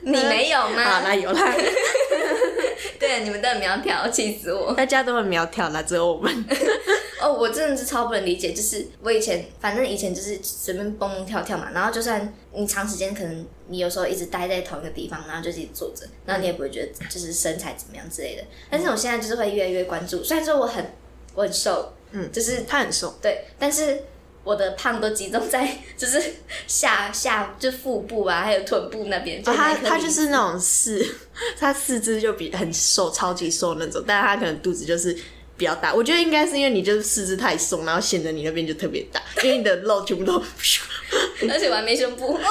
[0.00, 0.82] 你没有吗？
[0.84, 1.54] 好啦，有啦，
[3.00, 4.72] 对，你们都很苗条，气死我！
[4.74, 6.32] 大家都很苗条啦，只有我们。
[7.20, 18.42] 哦，我真的是超不能理解，就是我以前反正以前就是随便蹦蹦跳跳嘛，然后就算你长时间可能你有时候一直待在同一个地方，然后就自己坐着，然后你也不会觉得就是身材怎么样之类的。
[18.70, 20.92] 但是我现在就是会越来越关注，虽然说我很
[21.34, 24.00] 我很瘦，嗯就是他很瘦，对，但是
[24.44, 26.22] 我的胖都集中在 就是
[26.66, 29.40] 下下就腹部啊，还有臀部那边。
[29.40, 31.04] 哦、他他就是那种四，
[31.58, 35.16] 他四肢就比很瘦，超级瘦那种，但是他可能肚子就是
[35.56, 35.94] 比较大。
[35.94, 40.42] 我觉得应该是因为你就是四肢太松，然后显得你那边就特别大，因为你的肉全部都。
[41.50, 42.38] 而且我还没胸部。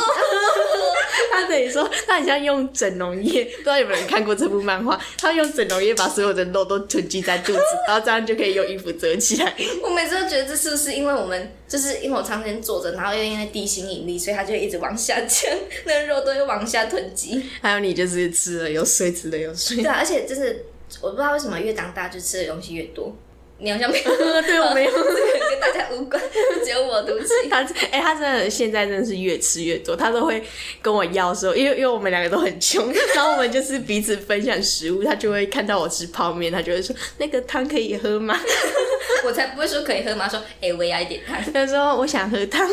[1.32, 4.99] 他等于说，他很像用整容液，不知道有没有人看过这部漫画？
[5.17, 9.53] 他用整容液把所有的肉都囤积在肚子，然后这样就可以用衣服遮起来。
[9.84, 15.51] 我每次都觉得这是不是因为我们就是因为我长时间坐着，然后又因为地心引力，所以它就会一直往下降，
[15.86, 17.43] 那个肉都会往下囤积。
[17.62, 19.86] 还有你就是吃了又睡，吃了又睡对。
[19.86, 20.65] 啊，而且就是
[21.01, 23.15] 我不知道为什么越长大就吃的东西越多。
[23.59, 24.11] 你好像没有，
[24.43, 24.91] 对，我没有。
[24.91, 26.21] 跟大家无关，
[26.63, 27.33] 只有我对不起。
[27.49, 30.43] 他哎、他真的现在真的是越吃越多，他都会
[30.81, 38.39] 跟我要说，因为因为我们两个都很穷， 然后我们就是彼此分享食物，他就会看到我吃泡面，他就会说那个汤可以喝吗？
[39.25, 41.41] 我才不会说可以喝吗，说哎、我也要一点汤。
[41.51, 42.69] 他说我想喝汤。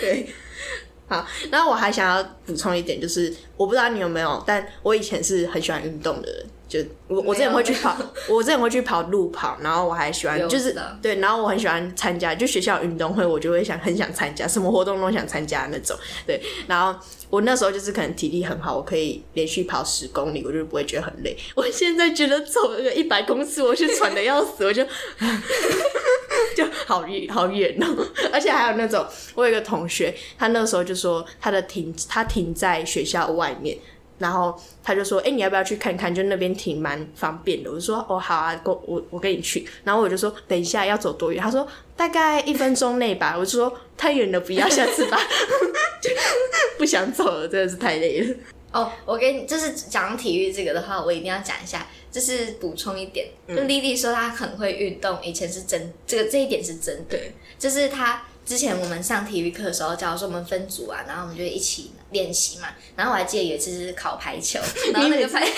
[0.00, 0.26] 对，
[1.06, 7.94] 好，然后我还想要补充一点，就是我不知道你有没有，但我以前是很喜欢运动的人，就我我之前会去跑，
[8.30, 15.94] 我之前会去跑路跑，然后我还喜欢就是对，然后我很喜欢参加，就学校运动会，我就会想很想参加，什么活动都想参加那种。
[16.26, 21.36] 对，然后我那时候就是可能体力很好，我可以连续跑十公里，我就不会觉得很累。
[21.54, 24.82] 我现在觉得走个一百公尺，我是喘的要死，我就
[26.56, 27.86] 就好远好远哦。
[28.32, 33.76] 而且还有那种，我有一个同学，他那时候就说他的停他停在学校外面。
[34.22, 36.14] 然后他就说：“哎，你要不要去看看？
[36.14, 45.18] 就那边挺蛮方便的。”我就说：“哦，好啊，我我我跟你去。”然后我就说：“等一下要走多远？”他说：“大概一分钟内吧。”我就说：“太远了，不要，下次吧。
[46.78, 48.34] ”不想走了，真的是太累了。
[48.70, 53.26] 哦，我跟你就是讲体育这个的话，我一定要讲一下，就是补充一点。
[53.48, 57.18] 就丽丽说她很会运动，以前是真，这个这一点是真的。
[57.58, 61.90] 就是她之前我们上体育课的时候，假如说我们分组啊，然后我们就一起。
[62.12, 64.60] 练习嘛，然后我还记得有一次是考排球，
[64.92, 65.40] 然后那个排，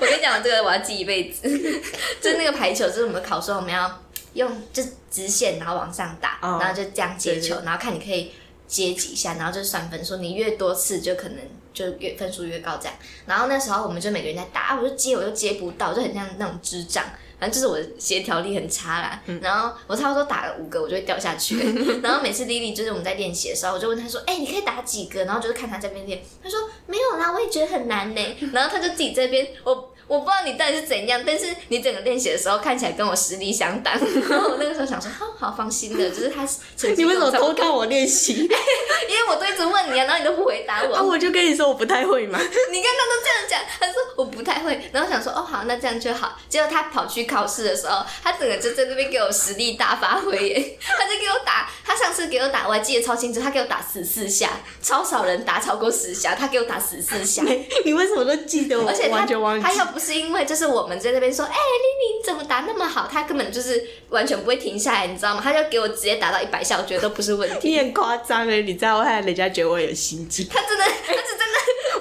[0.00, 1.48] 跟你讲这个我要记一辈子，
[2.20, 4.02] 就是那个排球，就是我们考试我们要
[4.34, 8.32] 用就直线，然后往上打，然后就这样接球，然后看你可以
[8.66, 11.38] 接几下，然后就算分数，你越多次就可能
[11.72, 12.94] 就越分数越高这样。
[13.26, 17.04] 然后那时候我们就每个人在打，我就接我就接不到，就很像那种智障。
[17.44, 21.58] 反正就是我协调力很差啦，然后我差不多打了五个，我就会掉下去。
[22.02, 29.90] 然后每次丽丽就是我们在练习的时候，我就问她说：“哎，你可以打几个？”然后就是看她这边练，她说：“没有啦，我也觉得很难呢。”然后她就自己这边我。
[30.06, 33.94] 我不知道你到底是怎样，但是你整个练习的时候看起来跟我实力相当。
[34.28, 36.44] 然后我那个时候想说，好好放心的，就是他。
[36.96, 38.34] 你为什么偷看我练习？
[39.08, 40.94] 因为我都一直问你啊，然后你都不回答我。
[40.94, 42.38] 啊，我就跟你说我不太会嘛。
[42.38, 46.38] 你看他都这样讲，他说我不太会，然后想说哦好，那这样就好。
[46.48, 54.50] 结果他跑去考试的时候，他整个就在那边给我实力大发挥耶，他就给我打，他上次给我打，我还记得超清楚，他给我打十四下，
[54.82, 57.42] 超少人打超过十下，他给我打十四下。
[57.84, 58.88] 你为什么都记得我？
[58.88, 60.74] 而且他他又不是因为就是。
[60.74, 63.06] 我们在那边说，哎，丽丽你怎么打那么好？
[63.06, 65.40] 他根本就是完全不会停下来，你知道吗？
[65.44, 67.68] 他就给我直接打到一百下，我觉得都不是问题。
[67.68, 70.44] 你很夸张哎，你知道，害人家觉得我有心机。
[70.44, 71.44] 他真的，他是真的。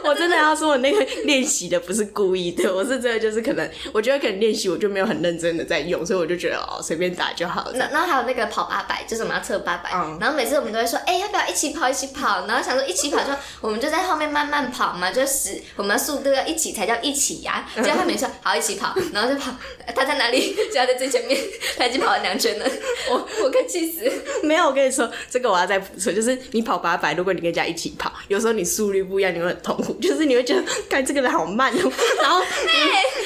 [0.04, 7.90] 我真的要说，我那个练习的不是故意的，我是真的就是可能，我觉得可能练习我就没有很认真的在用，所以我就觉得哦，随便打就好了。
[7.92, 12.46] 然后还有那个跑八百，就是我们要测八百，然后每次我们都会说，哎，要不要一起跑一起跑？
[12.48, 17.66] 然后想说一起跑，就我们就在后面慢慢跑嘛，就是我们速度要一起才叫一起呀。
[17.84, 19.52] 结果他每次好一起跑，然后就跑，
[19.96, 20.56] 他在哪里？
[20.56, 21.40] 就在最前面，
[21.78, 22.66] 他已经跑了两圈了，
[23.10, 24.12] 我我快气死。
[24.44, 29.94] 没有，我跟你说，这个我要再补充，就是你跑八百，如果你跟人家一起跑，有时候你速率不一样，你会很痛苦。
[30.02, 31.92] 就是你会觉得，看这个人好慢哦，
[32.22, 32.42] 然后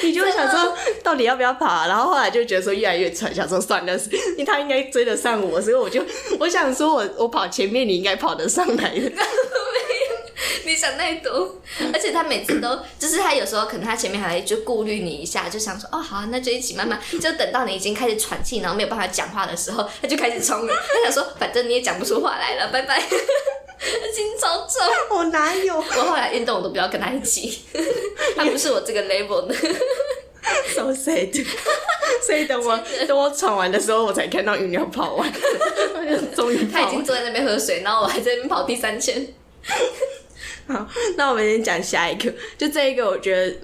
[0.02, 1.86] 你就会想说，到底要不要跑？
[1.86, 3.96] 然后后来就觉得说越来越喘，想说算了，
[4.32, 6.04] 因为他应该追得上我，所以我就
[6.38, 9.12] 我想说我我跑前面，你应该跑得上来的。
[10.64, 11.60] 你想太多，
[11.92, 20.74] 而且他每次都就是他有时候可能他前面还就顾虑你一下，就想说哦好，那就一起慢慢，就等到你已经开始喘气，然后没有办法讲话的时候，他就开始冲了。
[20.74, 23.02] 他想说反正你也讲不出话来了，拜拜。
[24.12, 25.76] 心超重，我哪有？
[25.76, 27.62] 我后来运动我都不要跟他一起，
[28.36, 29.54] 他不是我这个 level 的
[30.74, 31.46] ，so sad。
[32.26, 35.32] 所以等我等我喘完的时候，我才看到鱼鸟跑完，
[36.34, 39.24] 终于他已经坐在那边喝水，然后我还在那边跑第三圈。
[40.68, 43.56] 好，那我们先讲下一个，就这一个，我觉得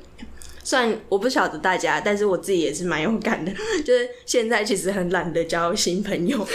[0.65, 3.53] 算我不晓得大家，但是我自己也是蛮有感的，
[3.85, 6.39] 就是现在其实很懒得交新朋友。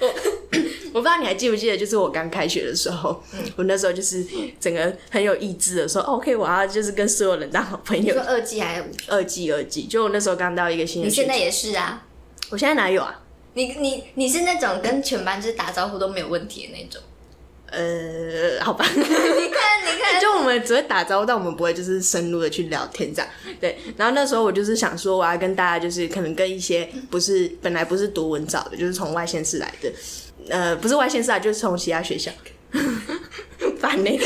[0.90, 3.22] 我不知道你还记不记得，就是我刚开学的时候，
[3.56, 4.24] 我那时候就是
[4.58, 8.14] 整个很有意志的说，OK，我要就是跟所有人当好朋友。
[8.14, 9.52] 说二季还是二季？
[9.52, 11.08] 二季，就我那时候刚到一个新的。
[11.08, 12.06] 你现在也是啊？
[12.50, 13.22] 我现在哪有啊？
[13.52, 17.00] 你你你是那种跟全班就是打招呼都没有问题的那种？
[17.70, 18.84] 呃，好吧。
[18.94, 23.30] 你看你看，就我们只会打招呼，但我们不会就是深入的去聊天这样。
[23.60, 29.92] 对，然后那时候我就是想说，我要跟大家就是可能跟一些不是本来不是读文藻的，就是从外县市来的。
[30.48, 32.30] 呃，不是外县市啊，就是从其他学校，
[33.78, 34.20] 烦呢。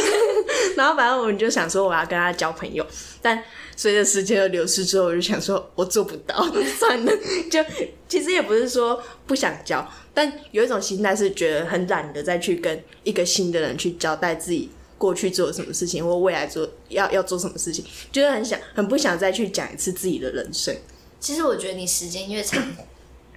[0.76, 2.86] 然后反正我们就想说，我要跟他交朋友。
[3.20, 3.42] 但
[3.76, 6.42] 随着时间的流逝之后，我就想说，我做不到，
[6.78, 7.12] 算了。
[7.50, 7.60] 就
[8.08, 20.74] 其实也不是说不想交，但有一种心态是觉得很懒得再去跟一个新的人去交代自己过去做了什么事情，或未来做要要做什么事情，就是很想很不想再去讲一次自己的人生。
[21.20, 22.62] 其实我觉得你时间越长。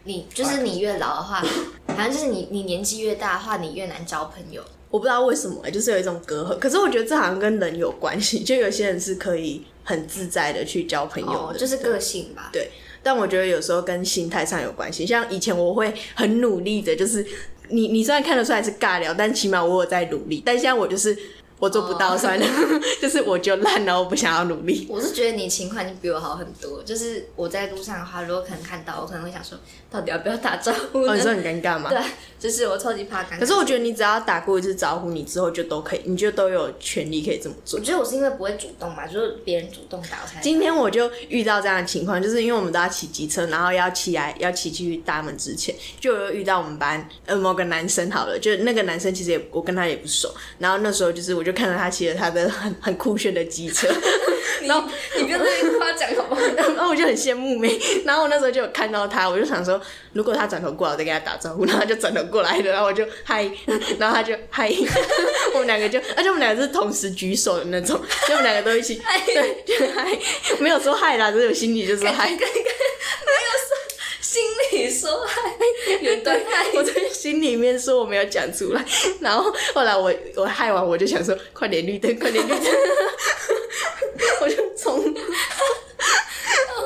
[0.08, 1.44] 你就是你越老的话，
[1.88, 4.64] 反正就是你你年纪越大的话，你越难交朋友。
[4.96, 6.58] 我不知道为什么，就是有一种隔阂。
[6.58, 12.50] 可是我觉得这好像跟人有关系， 就有些人是可以很自在的去交朋友的，就是个性吧。
[12.54, 12.72] 对，
[13.04, 15.06] 但我觉得有时候跟心态上有关系。
[15.06, 17.26] 像以前我会很努力的，就是
[17.68, 20.42] 你你虽然看得出来是尬聊，但起码我有在努力。
[20.46, 21.18] 但现在我就是
[21.58, 22.46] 我做不到算了，
[23.02, 24.86] 就是我就烂了，我不想要努力。
[24.90, 26.84] 我是觉得你情况已经比我好很多。
[26.84, 29.58] 就是我在路上的话，如果可能看到，我可能会想说，
[29.90, 31.14] 到底要不要打招呼呢？
[31.14, 31.90] 哦，你说很尴尬吗？
[31.90, 32.00] 对，
[32.38, 33.40] 就是我超级怕尴尬。
[33.40, 37.84] 可是我觉得你只要打过一次招呼，你之后就都可以，你就都有权利可以这么做我。
[37.84, 40.42] 觉得我是因为不会主动嘛，就是别人主动打我才。
[40.42, 53.88] 今天我就遇到这样的情况，就是因为我们都要骑机车，然后要骑来要骑去大门之前，就有遇到我们班呃某个男生好了，就那个男生其实也我跟他也不熟，然后那时候就是我就看到他骑着他的很很酷炫的机车，
[54.66, 56.42] 然后你不要在那边夸奖好不好？
[56.58, 59.80] 然后我就很羡慕没，然后我那时候就有看到他，我就想说，
[60.14, 63.50] 如果他转头过来，我再跟他打招呼，然后他就转头过来了，然后我就嗨，
[64.00, 64.72] 然后他就嗨，
[65.54, 70.18] 我们两个就，而且我们两个是同时举手的那种，就我们两个都一起，对，就嗨，
[70.60, 72.50] 没有说嗨啦，只是我心里就说嗨，没有说
[74.36, 74.44] 心
[74.82, 75.42] 里说嗨，
[76.02, 76.66] 有段害。
[76.74, 78.86] 我在心里面说我没有讲出来，
[79.22, 82.60] 然后后来我我害完，我就想说，快点绿灯，快点绿灯，
[84.42, 85.02] 我就冲，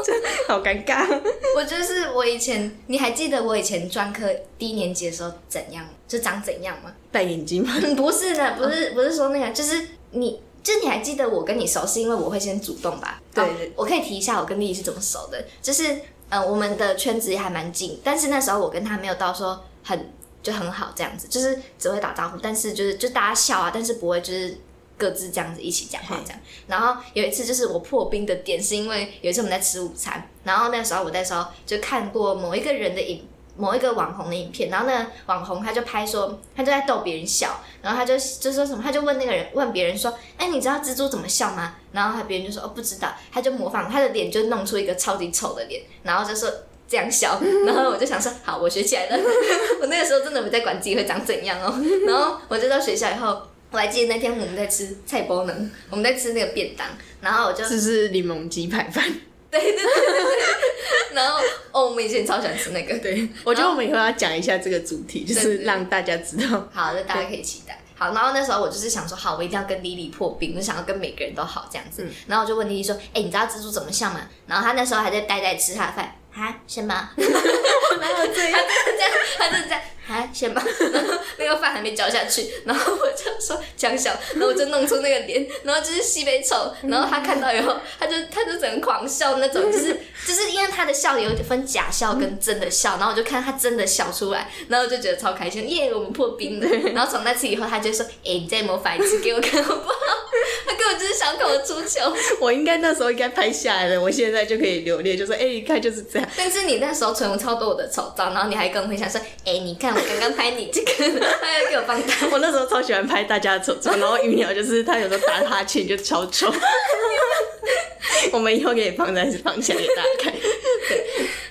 [0.06, 1.08] 真的好尴尬。
[1.56, 6.94] 我就是我以前，你还记得我以前专科低年级的时候怎样，就长怎样吗？
[7.12, 7.74] 戴眼镜吗？
[7.82, 13.20] 嗯，不是的， 不是不是说那个，就是你，就你还记得我跟你熟，是因为我会先主动吧？
[13.34, 13.44] 对
[13.76, 16.00] 我可以提一下我跟丽丽是怎么熟的，就是
[16.30, 24.58] 呃，我们的圈子也还蛮近，但是那时候我跟他没有到说很就很好这样子，就是只会打招呼，但是就是就大家笑啊，但是不会就是。
[25.00, 33.26] 各自这样子一起讲话这样，然后有一次就是我破冰的点，是因为有一次我们在吃午餐，然后那时候我那时候就看过某一个人的影
[33.60, 41.76] 某一个网红的影片，然后那个网红他就拍说，他就在逗别人笑，然后他就就说什么，他就问那个人问别人说，哎，你知道蜘蛛怎么笑吗？
[41.92, 46.50] 然后他别人就说哦不知道，他就模仿他的脸就弄出一个超级丑的脸，然后就说。
[46.92, 49.18] 这样笑， 然后我就想说，好，我学起来了。
[49.80, 51.72] 我那个时候真的没在管自己会长怎样哦。
[52.08, 55.54] 然后我就到学校以后，我还记得那天我们在吃菜包呢，
[55.92, 56.88] 我们在吃那个便当，
[57.22, 59.06] 然后我就这是柠檬鸡排饭。
[59.52, 61.40] 对对对对对， 然后
[61.72, 66.68] 哦，我们以前超喜欢吃那个，对，我觉得我们以后要讲一下这个主题，就是让大家知道。
[66.74, 67.82] 好，那大家可以期待。
[67.96, 72.08] 好，然后那时候我就是想说，好，我一定要跟莉莉破冰，我想要跟每个人都好这样子。
[72.28, 74.22] 然后我就问莉莉说，哎、你知道蜘蛛怎么像吗？
[74.48, 76.94] 然后她那时候还在呆呆吃她的饭，啊，什么？
[77.18, 78.60] 哪有这样？
[78.60, 80.64] 他真的这样，他真的这样，啊，先吧？
[80.92, 89.96] 然后那个饭还没嚼下去，然后我就说讲小，然后我就弄出那个脸，然后就是西北丑，然后他看到以后，他就他就整个狂笑那种，就是
[90.26, 96.68] 就是因为他的笑有点分假笑跟真的笑，然后我就看他真的笑出来，然后我就觉得超开心，耶，我们破冰了。
[96.94, 99.96] 然后从那次以后，他就说，哎、你再模仿一次给我看好不好？
[100.66, 102.14] 他根本就是想跟我出糗。
[102.40, 106.28] 我应该那时候应该拍下来了，我现在就可以留恋，就说哎、一看就是这样。
[106.36, 112.14] 但是你那时候存超多我的丑照，然后你还跟我分享说，哎、你看我刚刚拍你这个，他要给我放大。
[112.32, 116.54] 我那时候超喜欢拍大家的丑照，然后鱼鸟就是他有时候打哈欠就超丑。
[118.32, 120.34] 我们以后可以放在放起来给大家看。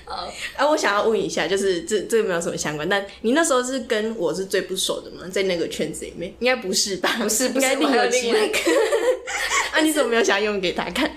[0.05, 5.23] 好，啊，我想要问一下，就是这这没有什么相关，但你那时候是跟我是最不熟的吗？
[5.31, 7.15] 在那个圈子里面，应该不是吧？
[7.21, 8.57] 不是应该另有有其他另外一个
[9.71, 11.09] 啊，你怎么没有想要用给他看？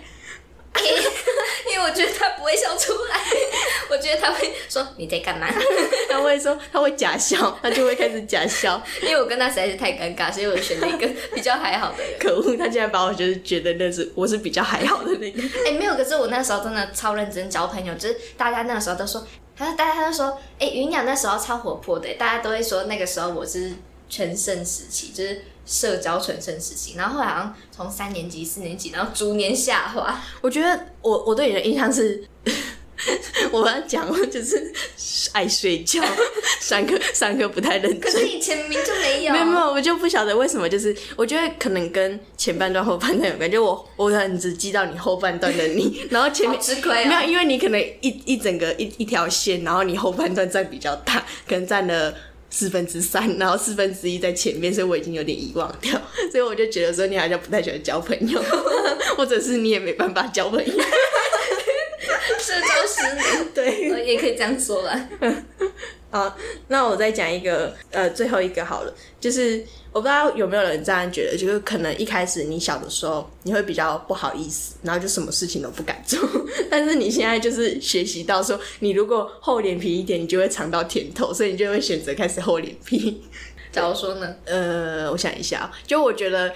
[1.70, 3.20] 因为我觉得他不会笑出来，
[3.92, 5.46] 我觉得他会说你在干嘛？
[6.08, 8.82] 他会说他会假笑，他就会开始假笑。
[9.04, 12.18] 因为我跟他实在是太尴尬，所以我选了一个比较还好的人。
[12.18, 15.42] 可恶，他竟然把我就是觉得那是我是比较还好的那个。
[15.68, 23.72] 哎、没有，可是我那时候真的超认真交朋友，就是大家那个时候都说，他说大家都说，哎、云鸟那时候超活泼的，大家都会说那个时候我是
[24.08, 26.94] 全盛时期，就是社交全盛时期。
[26.96, 30.18] 然后后来好像从三年级、四年级，然后逐年下滑。
[30.40, 32.24] 我觉得我我对你的印象是，
[33.50, 34.72] 我要讲我就是
[35.32, 36.02] 爱睡觉，
[36.60, 38.20] 上课上课不太认可真。
[38.20, 47.24] 是以前明明就没有，没有没有，我就不晓得为什么，就是我觉得可能跟前半段后半段有关，就我我很只记到你后半段的你， 然后前面好吃亏没有，哦。
[47.26, 52.14] 因为你可能一一整个一一条线，然后你后半段占比较大，可能占了
[52.50, 55.92] 四分之三，然后四分之一在前面，所以我已经有点遗忘掉，
[56.30, 58.42] 所以我就觉得说你好像不太喜欢交朋友，
[59.16, 60.84] 或者是你也没办法交朋友，
[62.40, 63.90] 社交失能，对。
[63.90, 65.08] 呃也可以这样说啦。
[66.10, 66.36] 好，
[66.68, 76.20] 那我再讲一个，呃，最后一个好了，就是我不知道有没有人这样觉得，就是可能一开始你小的时候，你会比较不好意思，然后就什么事情都不敢做，
[76.70, 83.22] 但是你现在就是学习到说，你如果厚脸皮一点，你就会尝到甜头，所以你就会选择开始厚脸皮。
[83.72, 84.36] 假如说呢？
[84.44, 86.54] 呃，我想一下哦，就我觉得，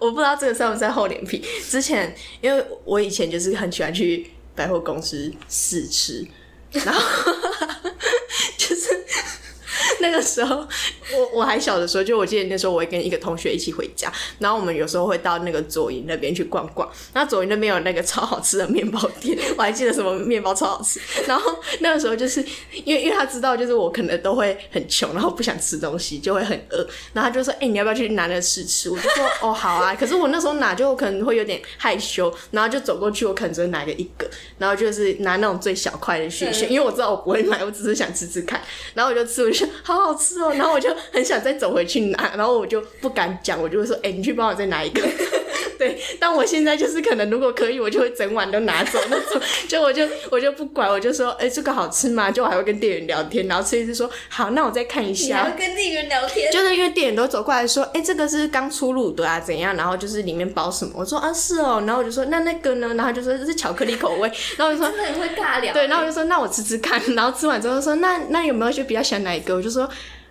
[0.00, 1.44] 我不知道这个算不算厚脸皮。
[1.68, 6.26] 之前因为我以前就是很喜欢去百货公司试吃，
[6.72, 7.00] 然后
[8.58, 9.04] 就是
[10.02, 10.66] 那个时候
[11.16, 16.88] 我我还小的时候，就我记得那时候我会跟一个同学一起回家，然后我们有时候会到那个左营那边去逛逛。
[17.12, 21.00] 然后左营那边有那个超好吃的面包店，我还记得什么面包超好吃。
[21.26, 22.44] 然后那个时候就是
[22.84, 26.78] 因为因为他知道就是我可能都会很穷，然后不想吃东西，就会很饿。
[27.12, 34.28] 然后他就说：“哎、你要不要去拿那个试吃？”我就说：“哦，好啊。”可是我那时候拿就可能会有点害羞，然后就走过去，我可能只会拿个一个，
[34.58, 38.60] 然后就是拿那种最小块的去选，因为我知道我不会买，我只是想吃吃看。
[38.94, 45.02] 然后我就吃，我就说好好吃哦，然后我就很想再走回去拿，然后我就不敢讲，我就会说：“哎、你去帮我再拿一个。
[45.78, 52.32] ”对，但我现在就是可能如果可以，我就会整碗都拿走那种， 就我就我就不管，我就说，哎、这个好吃吗？
[52.32, 55.56] 就我还会跟店员聊天，然后吃一次说，好，那我再看一下要。
[55.56, 59.76] 跟店员聊天，就是因为店员都走过来说，哎、这个是刚出炉的啊，怎样？
[59.76, 60.92] 然后就是里面包什么？
[60.96, 62.94] 我说啊是哦，然后我就说那那个呢？
[62.94, 64.28] 然后就说这是巧克力口味，
[64.58, 65.72] 然后我就说真的很会尬聊。
[65.72, 69.54] 对，然后我就说那我吃吃看，然后吃完之后说那那有没有就比较喜欢哪一个？
[69.54, 69.88] 我就说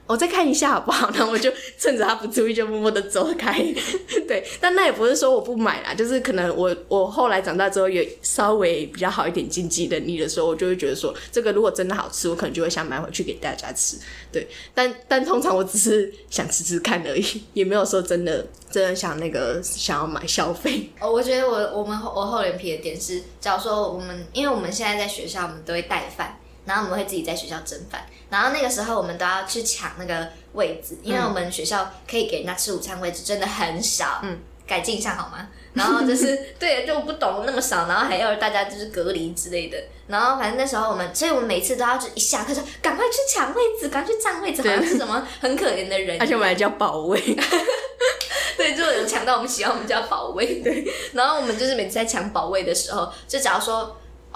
[0.08, 1.12] 我再看一下好不好？
[1.14, 3.62] 然后我就趁着他不注意就默默的走开。
[4.28, 13.98] 对，但那也不是说我不买啦，就是可能我我后来长大之后有稍微比较好一点经济能力的时候，我就会觉得说这个如果真的好吃，我可能就会想买回去给大家吃。
[14.32, 20.90] 对，但但通常我只是想吃吃看而已，也没有说真的真的想那个想要买消费。
[21.00, 26.38] 哦，我觉得我我们我厚脸皮的点是，假如说我们，因为我们现在在学校，我们都会带饭，
[26.68, 34.38] 然后我们会自己在学校蒸饭，然后那个时候我们都要去抢那个位置，因为我们学校可以给人家吃午餐位置真的很少，嗯，
[34.68, 35.48] 改进一下好吗？
[35.74, 47.22] 然后就是 对，就不懂那么少，然后还要大家就是隔离之类的，然后反正那时候我们，所以我们每次都要就一下课就赶快去抢位置，赶快去占位置，好像是什么 很可怜的人，而且我们还叫保卫，
[48.58, 50.62] 对，就有抢到我们喜欢我们叫保卫。
[50.64, 53.96] 对，然后我们就是每次在抢保卫的时候，就假如说，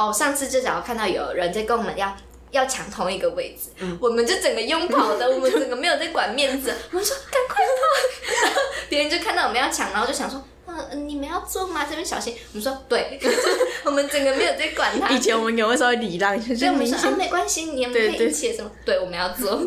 [0.09, 2.15] 哦，上次就想要看到有人在跟我们要
[2.51, 10.43] 要抢同一个位置，我们就整个拥跑的， 我们整个没有在管面子，我们说赶快跑，然 后别人就看到我们要抢，然后就想说。
[10.73, 11.83] 嗯，你们要做吗？
[11.83, 12.33] 这边小心。
[12.53, 13.19] 我们说对，
[13.83, 15.09] 我们整个没有在管他。
[15.09, 18.71] 以前我们可能会稍微礼让一下，所以我们说啊，没关系，你们可对对以一起什么？
[18.85, 19.61] 对，我们要做。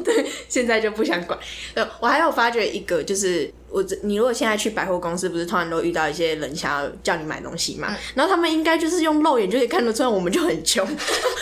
[0.49, 1.39] 现在就不想管。
[1.75, 7.89] 呃，我还有发觉一个，就是我这你如果现在去百货公司，不是突然都遇到一些人想要叫你买东西嘛？
[8.15, 10.87] 然后他们应该就是用肉眼就可以看得出来，我们就很穷，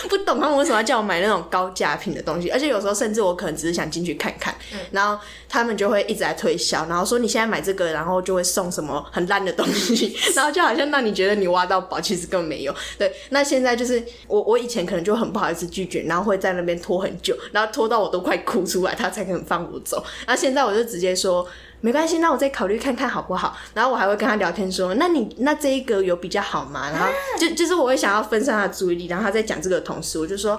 [0.09, 2.49] 不懂他们为什么要叫我买那种高价品的东西。
[2.49, 4.55] 而且有时候甚至我可能只是想进去看看，
[4.89, 12.75] 然后他们就会一直在推销，然后说你现在买这个，然后就会送什么很烂的东西， 然后就好像让你觉得你挖到宝，其实根本没有。
[12.97, 20.03] 对，那现在就是我我以前可能就很不好意思拒绝，然后会在那边拖很久，然后拖到我都快哭出来，他才肯放我走。
[20.25, 21.47] 那现在我就直接说。
[21.83, 23.57] 没关系，那我再考虑看看好不好。
[23.73, 26.89] 然后我还会跟他聊天说，那你那这一个有比较好吗？
[26.89, 29.07] 然后就就是我会想要分散他的注意力。
[29.07, 30.57] 然后他在讲这个的同时，我就说，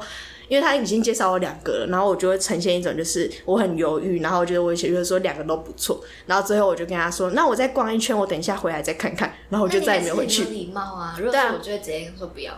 [0.49, 6.05] 因为他已经介绍我两个了，然后我就会呈现一种就是我很犹豫，然后我觉得我觉得说两个都不错。
[6.27, 9.33] 然后最后我就跟他说，那我再逛一圈，我等一下回来再看看。
[9.49, 11.17] 然后我就再也没有回去礼貌啊！
[11.19, 12.53] 如果我就会直接说不要。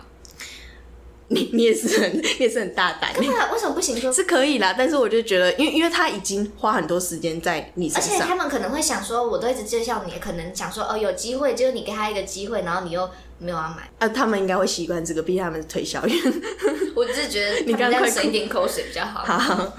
[1.29, 4.75] 你你也是很你也是很大胆，对啊，为什么不行说是可以啦。
[4.79, 13.09] 但是我就觉得，因为因为他已经花很多时间在你身而且上，他们可能会想说，我都一直介绍你，可能想说哦有机会，就是你给他一个机会，然后你又
[13.39, 13.91] 没有要买。
[13.99, 16.17] 啊，他们应该会习惯这个，毕竟他们是推销员。
[16.95, 19.25] 我只是觉得你刚刚快样省一点口水比较好。
[19.25, 19.73] 好，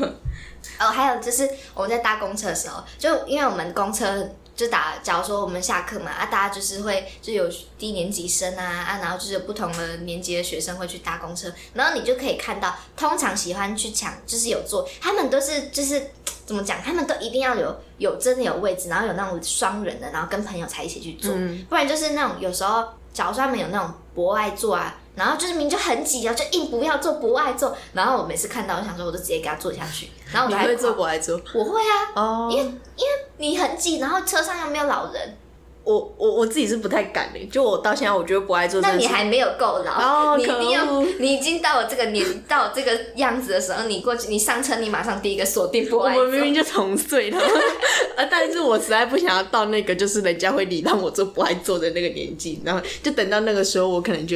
[0.80, 7.48] 哦，还有就是我们在搭公车的时候，就因为我们公车就打，假如说我们下课嘛，啊，大家就是会就有
[7.78, 16.10] 低年级生啊啊，然后就是有不同的年级的学生会去搭公车，然后你就可以看到，通常喜欢去抢就是有座，他们都是就是
[16.46, 21.32] 怎么讲，他们都一定要有有真的有位置，然后有那种双人的，然后跟朋友才一起去坐，
[21.70, 22.84] 不然就是那种有时候，
[23.14, 24.98] 假如说他们有那种博爱座啊。
[25.18, 27.76] 然后就是明明就很挤啊，就硬不要坐，不爱坐。
[27.94, 30.08] 然后我每次看到，我想说，我就直接给他坐下去。
[30.32, 31.42] 然后我还你会做狂不爱做？
[31.56, 35.38] 我会啊，哦，因为因为你很挤，然后车上又没有老人，
[35.84, 38.96] 我我我自己是不太敢的，就我到现在我觉得不爱做这那。
[38.96, 47.40] 你还没有够老，哦你一定要，你已经到了这个年，到了这个样子的时候，你过去，你上车，你马上第一个锁定不我爱坐们明明就同岁了，
[48.18, 48.28] 啊！
[48.30, 54.36] 但是我实在不想要到那个就是人家会礼让我做不爱做的那个年纪，然后就等到那个时候，我可能就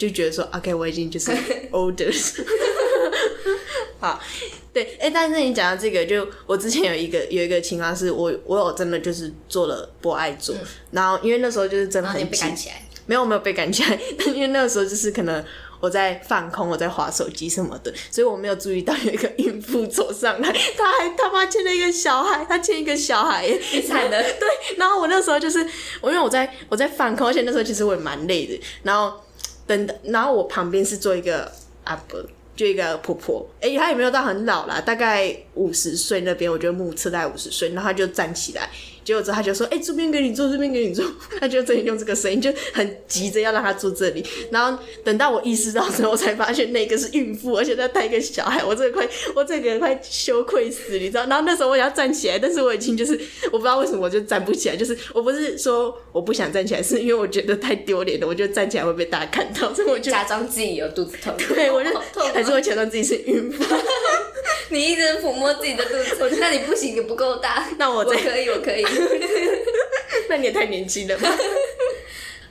[0.00, 1.30] 就觉得说， OK，我已经就是
[1.70, 2.10] older。
[4.00, 4.18] 好，
[4.72, 10.56] 对，哎、但是你讲到这个，就我之前有一个有一个情况是我我有真的就是做了不爱做，
[10.90, 15.44] 然后因为那时候就是真的很急，被赶起来，没有没有被赶起来， 但因为那个时候就是可能
[15.80, 23.46] 我在放空，我在划手机什么的，所以我没有注意到有一个孕妇走上来，她还他妈牵了一个小孩，她牵一个小孩
[23.86, 24.22] 惨了。
[24.22, 25.58] 对，然后我那时候就是
[26.00, 29.20] 我因为我在我在放空，而且那时候其实我也蛮累的，然后
[29.78, 31.50] 等然后我旁边是坐一个
[31.84, 32.22] 阿伯。
[32.56, 38.68] 就一个婆婆，哎、她也没有到很老啦，大概五十岁那边，我觉得目测在五十岁，然后她就站起来，
[39.04, 41.04] 结果之后他就说，哎、这边给你坐，这边给你坐，
[41.40, 51.26] 他就真的用这个声音，就很急着要让他坐这里，然后等到我意识到之后，我才发现那个是孕妇，而且她带一个小孩，我这个快， 我这个快羞愧死，你知道？
[51.26, 61.90] 然后那时候我也要站起来，但是我已经就是我不知道为什么我就站不起来，就是我不是说我不想站起来，是因为我觉得太丢脸了，我觉得站起来会被大家看到，所以我就假装自己有肚子痛，对我就
[62.32, 63.64] 还是会假装自己是孕妇。
[64.72, 67.68] 你一直抚摸自己的肚子， 那你不行，你不够大。
[67.76, 68.84] 那我，我可以，我可以。
[70.28, 71.28] 那你也太年轻了吧？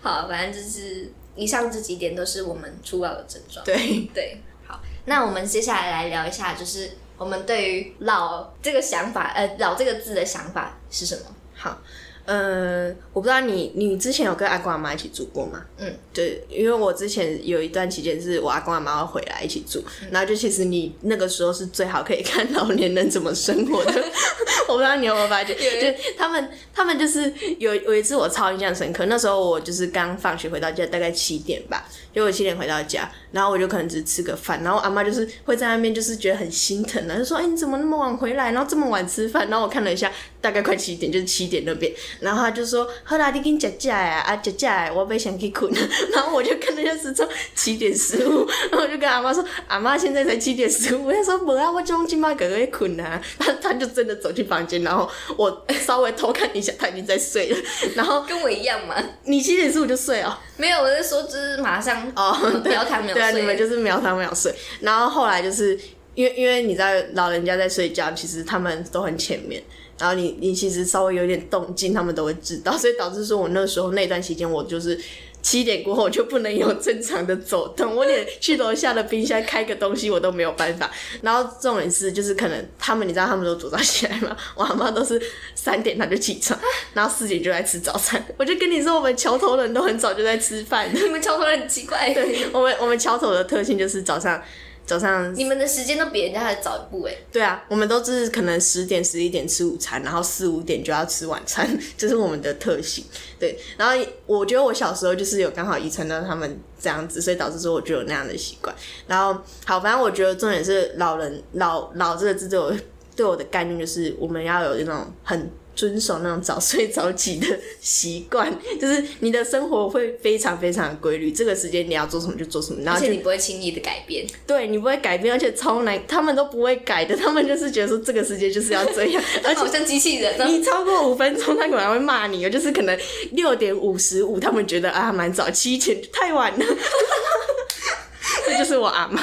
[0.01, 3.65] 好，反正就是以上这几点都是我们初老的症状。
[3.65, 11.21] 对，对，好，那我们接下来来聊一下，就是我们对于老这个想法，呃，老这个字的想法是什么？
[11.55, 11.81] 好，
[12.29, 15.65] 呃，我不知道你你之前有跟阿公阿妈一起住过吗？
[15.79, 23.91] 嗯，对，因为我之前有一段期间是我阿公阿妈要回来一起住，然后就其实你那个时候是最好可以看老年人怎么生活的。
[24.69, 45.71] 我不知道你有没有发觉，就他们他们就是有有一次我超印象深刻，那时候我就是刚放学回到家，大概七点吧，就我七点回到家，然后我就可能只吃个饭，然后阿妈就是会在那边就是觉得很心疼啊，就说哎、你怎么那么晚回来，然后这么晚吃饭，然后我看了一下，大概快七点，就是七点那边，然后他就说好啦，你跟姐姐呀，啊食食的，我被想去困，
[46.13, 57.57] 然后我就看了一下时钟，七点十五，然后我就跟阿妈说，阿妈现在才七点十五，他说不啊，我中今晚哥哥会困啊， 他他就真的走进房间，然后我稍微偷看一下，他已经在睡了，
[57.95, 58.95] 然后跟我一样嘛？
[59.23, 60.37] 你七点十五就睡哦。
[60.57, 64.53] 没有，我是说，就是马上哦，秒躺秒睡对啊，你们就是秒躺秒睡。
[64.81, 65.79] 然后后来就是
[66.15, 69.63] 因为因为你知道老人家在睡觉，其实他们都很前面。
[69.99, 74.99] 然后你你其实稍微有点动静，他们都会知道， 所以导致说我那时候那段期间，我就是
[75.41, 80.89] 七点过后我就不能有正常的走动，我连去楼下的冰箱开个东西我都没有办法。
[81.21, 85.21] 然后重点是就是可能他们你知道他们都早早起来嘛，我阿妈都是
[85.55, 86.59] 三点她就起床，
[86.93, 88.21] 然后四点就来吃早餐。
[88.37, 90.89] 我就跟你说，我们桥头人都很早就在吃饭。
[90.93, 94.41] 你们桥头人很奇怪，对，我们我们桥头的特性就是早上
[94.89, 97.13] 早上你们的时间都比人家还早一步哎。
[97.31, 103.05] 对啊，我们都是可能十点十一点吃午餐，然后四五点就要吃晚餐， 这是我们的特性。
[103.39, 108.75] 对，然后我觉得我小时候就是有刚好遗传到他们这样子，所以导致说我就有那样的习惯。
[109.05, 112.73] 然后好，反正我觉得重点是老人老老这个字对我
[113.15, 115.51] 对我的概念就是我们要有那种很。
[115.79, 117.47] 遵守那种早睡早起的
[117.79, 130.35] 习惯，就是你的生活会非常非常的规律，这个时间你要做什么就做什么，然后而且你不会轻易的改变，对你不会改变，而且超难，他们都不会改的，他们就是觉得说这个时间就是要这样， 而且好像机器人。
[130.45, 132.99] 你超过五分钟，他可能会骂你哦，就是可能
[133.31, 136.65] 六点五十五，他们觉得啊蛮早，七点太晚了，
[138.45, 139.21] 这就是我阿妈。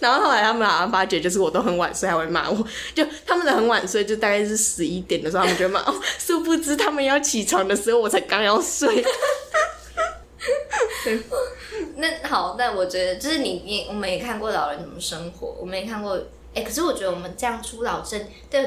[0.00, 2.66] 然后后来他们好像发觉，就是我都很晚睡，还会骂我。
[2.94, 5.80] 就他们的很晚睡，就大概是十一点的时候，他们就骂。
[5.80, 9.04] 哦，殊不知他们要起床的时候，我才刚要睡。
[11.96, 16.18] 那好，那我觉得就是你你我们也看过老人怎么生活，我们也看过，
[16.54, 18.20] 哎、可是我觉得我们这样出老症
[18.50, 18.62] 对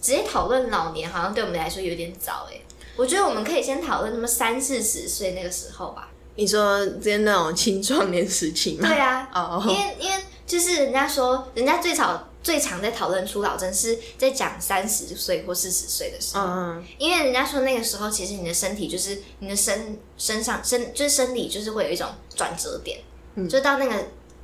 [0.00, 2.60] 直接讨论老年，好像对我们来说有点早哎。
[2.96, 6.08] 我觉得我们可以先讨论那么三四十岁那个时候吧。
[6.34, 8.88] 你说之前那种青壮年时期吗？
[8.88, 10.16] 对啊，哦因为因为
[10.46, 23.00] 就是人家说，人家最早最常在讨论初老症是在讲三十岁或四十岁的时候，嗯，因为人家说那个时候其实你的身体就是你的身身上身就是生理就是会有一种转折点，
[23.34, 23.94] 嗯就到那个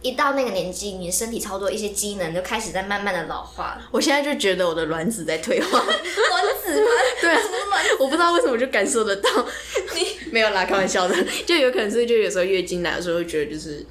[0.03, 3.89] 一到那个年纪，你的身体超多一些机能就开始在慢慢的老化了。
[3.93, 5.79] 我现在就觉得我的卵子在退化。
[5.79, 6.91] 卵子吗？
[7.21, 7.91] 对啊什么卵子？
[8.01, 9.31] 我不知道为什么就感受得到。
[9.95, 11.15] 你没有啦，开玩笑的，
[11.47, 13.87] 就有可能是就有时候月经来的时候会觉得就是，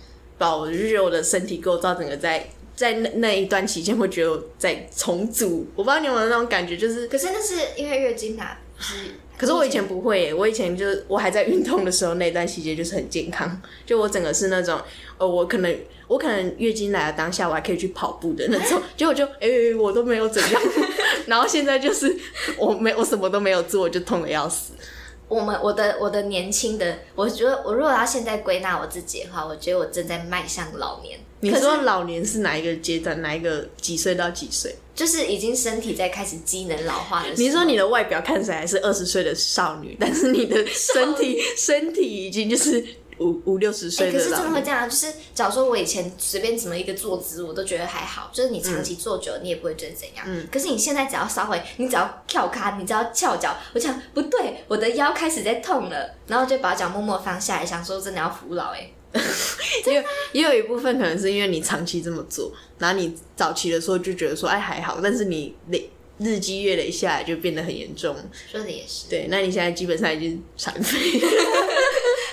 [0.50, 7.08] 我就觉得我的身体构造整个在在那那一段期间会觉得我在重组，我不知道你有没有那种感觉，就是。
[7.08, 8.96] 可是那是因为月经来，不是？
[9.38, 14.80] 可是我以前不会耶，我以前就是我还在运动的时候那段期间就是很健康，就我整个是那种，
[15.18, 15.78] 呃，我可能
[16.08, 20.62] 我可能月经来的当下我还可以去跑步的那种， 结果就哎、我都没有怎样，
[21.26, 22.16] 然后现在就是
[22.56, 24.74] 我没我什么都没有做，我就痛的要死。
[25.32, 31.18] 我们我的我的年轻的，我觉得我如果要现在归纳我自己的话，我觉得我正在迈向老年。
[31.40, 33.22] 你说老年是哪一个阶段？
[33.22, 34.76] 哪一个几岁到几岁？
[34.94, 37.38] 就是已经身体在开始机能老化的时候。
[37.38, 42.86] 你说你的外表看起来是二十岁的少女，但是你的身体身体已经就是
[43.22, 50.26] 五五六十哎、岁可是真的会这样，就是假如说我以前随便怎么一个坐姿，我都觉得还好，就是你长期坐久了，你也不会觉得怎样。
[50.28, 58.72] 嗯可是你现在只要稍微，你只要跳咖，你只要翘脚，我想不对，我的腰开始在痛了，然后就把脚默默放下来，想说真的要服老
[59.14, 59.22] 哎、
[59.86, 68.16] 也有也有一部分可能是因为你长期这么做，然后你早期的时候就觉得说哎还好，但是你累日积月累下来就变得很严重。
[68.50, 69.10] 说的也是。
[69.10, 70.98] 对，那你现在基本上已经残废。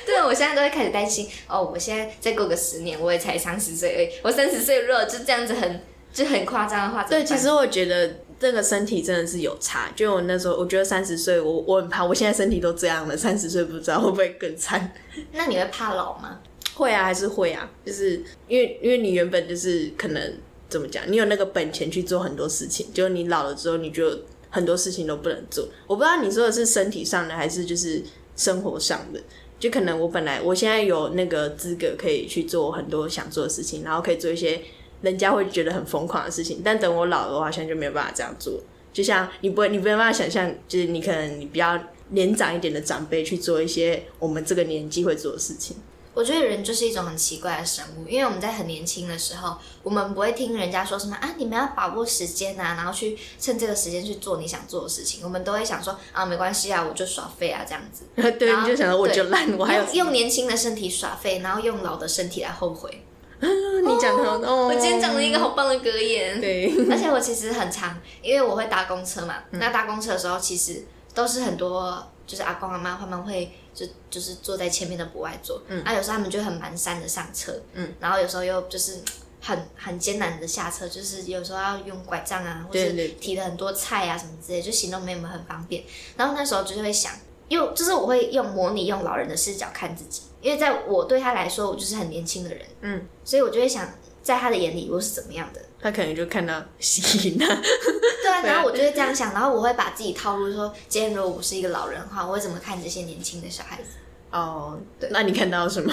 [0.09, 4.09] 对，我现在都会开始担心哦，我现在再过个十年，我也才三十岁而已。
[4.22, 5.80] 我三十岁如果就这样子很
[6.11, 9.92] 就很夸张的话，对，其实我觉得这个身体真的是有差。
[9.94, 14.90] 就我那时候，我觉得三十岁，我我很怕，我现在身体都这样了，三十岁不知道会不会更惨。
[15.32, 16.40] 那你会怕老吗？
[16.74, 20.38] 会啊，还是会啊，就是因为因为你原本就是可能
[20.70, 24.11] 怎么讲，你有那个本钱去做很多事情，就你老了之后，你就
[24.48, 25.68] 很多事情都不能做。
[25.86, 28.02] 我不知道你说的是身体上的，还是就是
[28.34, 29.20] 生活上的。
[29.59, 34.61] 就可能我本来我现在有那个资格可以去做很多想做的事情，然后可以做一些
[35.02, 36.61] 人家会觉得很疯狂的事情。
[36.64, 38.61] 但等我老了，我好像就没有办法这样做。
[38.92, 41.78] 就像你不会，你没有办法想象，就是你可能你比较
[42.11, 45.76] 年长一点的长辈去做一些我们这个年纪会做的事情。
[46.18, 55.20] 我觉得人就是一种很奇怪的生物，因为我们在很年轻的时候，我们不会听人家说什么啊，你们要把握时间啊，然后去趁这个时间去做你想做的事情。
[55.22, 58.02] 我们都会想说啊，没关系啊，我就耍废啊，这样子。
[58.36, 63.04] 对，你就想到我就烂，我还有用年轻的身体耍废，然后用老的身体来后悔。
[63.38, 66.40] 你讲的哦，我今天讲了一个好棒的格言。
[66.40, 69.36] 对，而且我其实很长，因为我会搭公车嘛。
[69.50, 72.04] 那搭公车的时候，其实都是很多。
[72.28, 79.00] 就是阿公阿妈他们会就就是坐在前面的不外坐，嗯，啊有时候他们就很蹒跚的上车，嗯，然后有时候又就是
[79.40, 82.80] 很很艰难的下车，就是有时候要用拐杖啊，或者
[83.20, 85.82] 提了很多菜啊什么之类，就行动没有很方便。
[86.16, 87.12] 然后那时候就会想，
[87.48, 93.88] 又就是我会用模拟用老人的视角看自己，因为在我对他来说，我就是很年轻的人，嗯，所以我就会想。
[94.20, 95.62] 在他的眼里，我是怎么样的？
[95.80, 97.46] 他可能就看到吸引他。
[97.46, 103.90] 对啊， 然后我就会这样想，然后我会把自己套路说：今天如果我是一个老人的话，我会怎么看这些年轻的小孩子？
[104.30, 105.92] 哦，对，那你看到什么？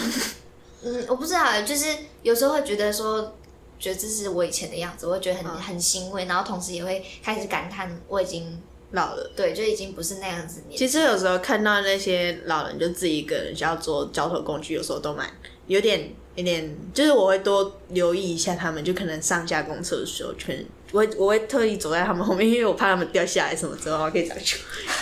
[0.83, 1.87] 嗯，我不知道，就是
[2.23, 3.35] 有时候会觉得说，
[3.79, 8.61] 觉得这是我以前的样子，我会觉得很很欣慰，然后同时也会开始感叹我已经
[8.91, 9.31] 老了。
[9.35, 10.63] 对，就已经不是那样子。
[10.75, 15.29] 其实有时候看到那些老人就自己一个人要做交通工具，有时候都蛮
[15.67, 16.13] 有点。
[16.35, 24.37] 有点，就是我会多留意一下他们，就可能上下公厕的时候，全我会我会特意走在他们后面，因为我怕他们掉下来什么之后，可以这样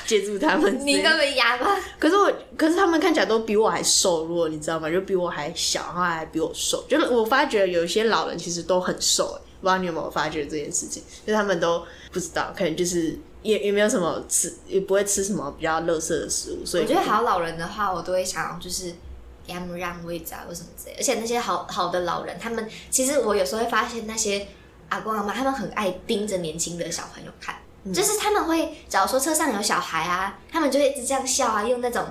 [0.06, 0.86] 接住他们。
[0.86, 1.78] 你应该被压吧？
[2.00, 4.90] 可是我，可是他们看起来都比我还瘦弱，你知道吗？
[4.90, 6.84] 就比我还小，然后还比我瘦。
[6.88, 11.02] 就是我发觉有一些老人其实都很瘦，不知道你有没有发觉这件事情？
[11.26, 16.66] 就他们都不知道，可能就是也也没有什么吃，也不会吃什么比较垃圾的食物。
[16.66, 18.94] 所以我觉得好老人的话，我都会想就是。
[19.46, 20.96] 给他们让位置啊，或什么之类。
[20.98, 24.48] 而且那些好好的老人，他们其实我有时候会发现，那些
[24.90, 27.56] 阿公阿妈他们很爱盯着年轻的小朋友看，
[27.94, 32.06] 就是他们会，假如说车上有小孩啊，他们就会一直这样笑啊，用那种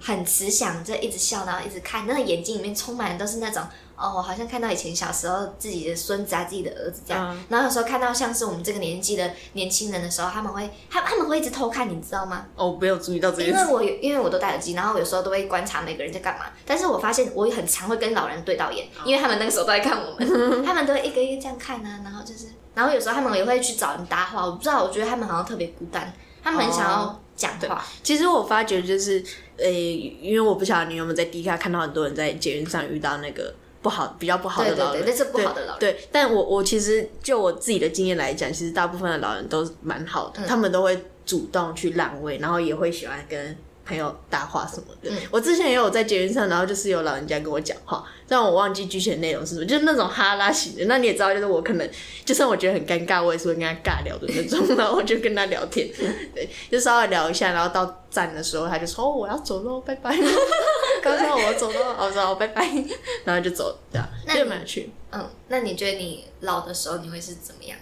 [0.00, 3.62] 很慈祥，就一直笑，然后一直看，那个眼睛里面充满的都是那种。
[4.00, 12.46] 哦，好像看到以前小时候自己的孙子啊，自己的儿子这样，然后有时候看到像是我们这个年纪的年轻人的时候，他们会他他们会一直偷看，你知道吗？
[12.56, 16.46] 哦，没有注意到这因为我因为我都戴耳机，然后有时候都会观察每个人在干嘛。
[16.64, 24.46] 但是我发现我很常会跟老人对到眼，因为他们那个时候都在看我们， 他们都会一个一个这样看啊，然后就是，然后有时候他们也会去找人搭话。
[24.46, 26.10] 我不知道，我觉得他们好像特别孤单，
[26.42, 27.84] 他们很想要讲话。
[28.02, 29.22] 其实我发觉就是，
[29.58, 33.54] 呃，因为我不晓得你有没有在 D 卡看到很多人在捷运上遇到那个。
[33.82, 35.80] 不好，比较不好的老人，那是不好的老人。
[35.80, 43.56] 对，但我我其实就我自己的经验来讲，其实大部分的老人都蛮好的，他们都会主动去让位，然后也会喜欢跟。
[43.84, 50.84] 朋友搭话什么的，我之前也有在节目上，然后就是有老人家跟我讲话，但我忘记具体的内容是什么，就是那种哈拉型的。
[50.84, 51.90] 那你也知道，就是我可能，
[52.24, 55.88] 就算我觉得很尴尬，我也是会跟他尬聊的那种， 然后我就跟他聊天，
[56.34, 60.16] 对，就稍微聊一下，然后到站的时候，他就说：“哦，我要走喽，拜拜。
[61.02, 62.64] ”刚刚我走喽，我说：“拜拜。
[63.24, 64.90] ”然后就走，对啊，就蛮有趣。
[65.10, 67.76] 嗯，那你觉得你老的时候你会是怎么样？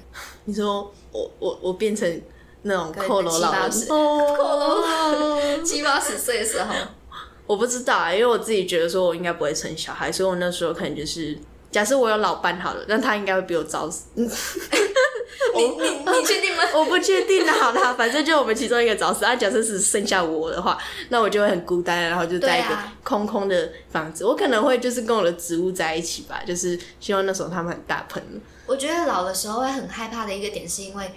[0.45, 2.23] 你说我我我变成？
[2.63, 6.75] 那种扣楼老人，扣楼七八十岁的时候，
[7.47, 11.39] 我不知道啊，因为我自己觉得说我应该不会生小孩，所以我那时候可能就是
[11.71, 14.07] 假设我有老伴好了，那他应该会比我早死。
[15.55, 16.63] 你你你确定吗？
[16.75, 19.25] 我不确定的，好啦，反正就我们其中一个早死。
[19.25, 20.77] 啊，假设是剩下我的话，
[21.09, 24.25] 那我就会很孤单，然后就在一个空空的房子。
[24.25, 28.23] 我可能会就是跟我的植物在一起吧，就是希望那时候他们很大盆。
[28.67, 31.11] 我觉得老的时候会很害怕的一个点，是因为。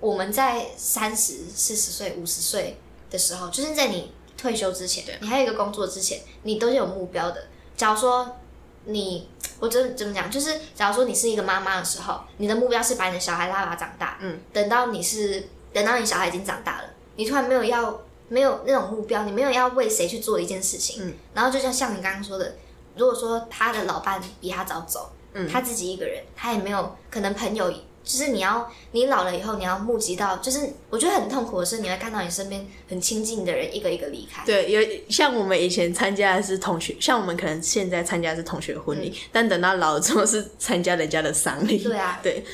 [0.00, 2.78] 我们在三十四十岁、五十岁
[3.10, 7.46] 的时候，就是在你退休之前，你还有一个工作之前，你都是有目标的。
[7.76, 8.36] 假如说
[8.84, 9.28] 你，
[9.58, 10.30] 我真怎么讲？
[10.30, 14.18] 就是假如说你是一个妈妈的时候，你的目标是把你的小孩拉拉长大。
[14.20, 14.38] 嗯。
[14.52, 21.06] 等到你是等到你小孩已经长大了，你突然没有要没有那种目标，你没有要为谁去做一件事情。
[21.06, 21.14] 嗯。
[21.34, 22.54] 然后就像像你刚刚说的，
[22.96, 27.72] 如果说他的老伴比他早走，嗯他自己一个人，他也没有可能朋友，
[28.06, 34.44] 就是你要你老了以后，你要募集到，就是我觉得很痛苦的是，你会看到你身边很亲近的人一个一个离开。
[34.46, 41.78] 对，有像我们以前参加的是同学，像我们可能现在参加的是同学婚礼，但等到老了之后是参加人家的丧礼。
[41.78, 42.44] 嗯对啊 对，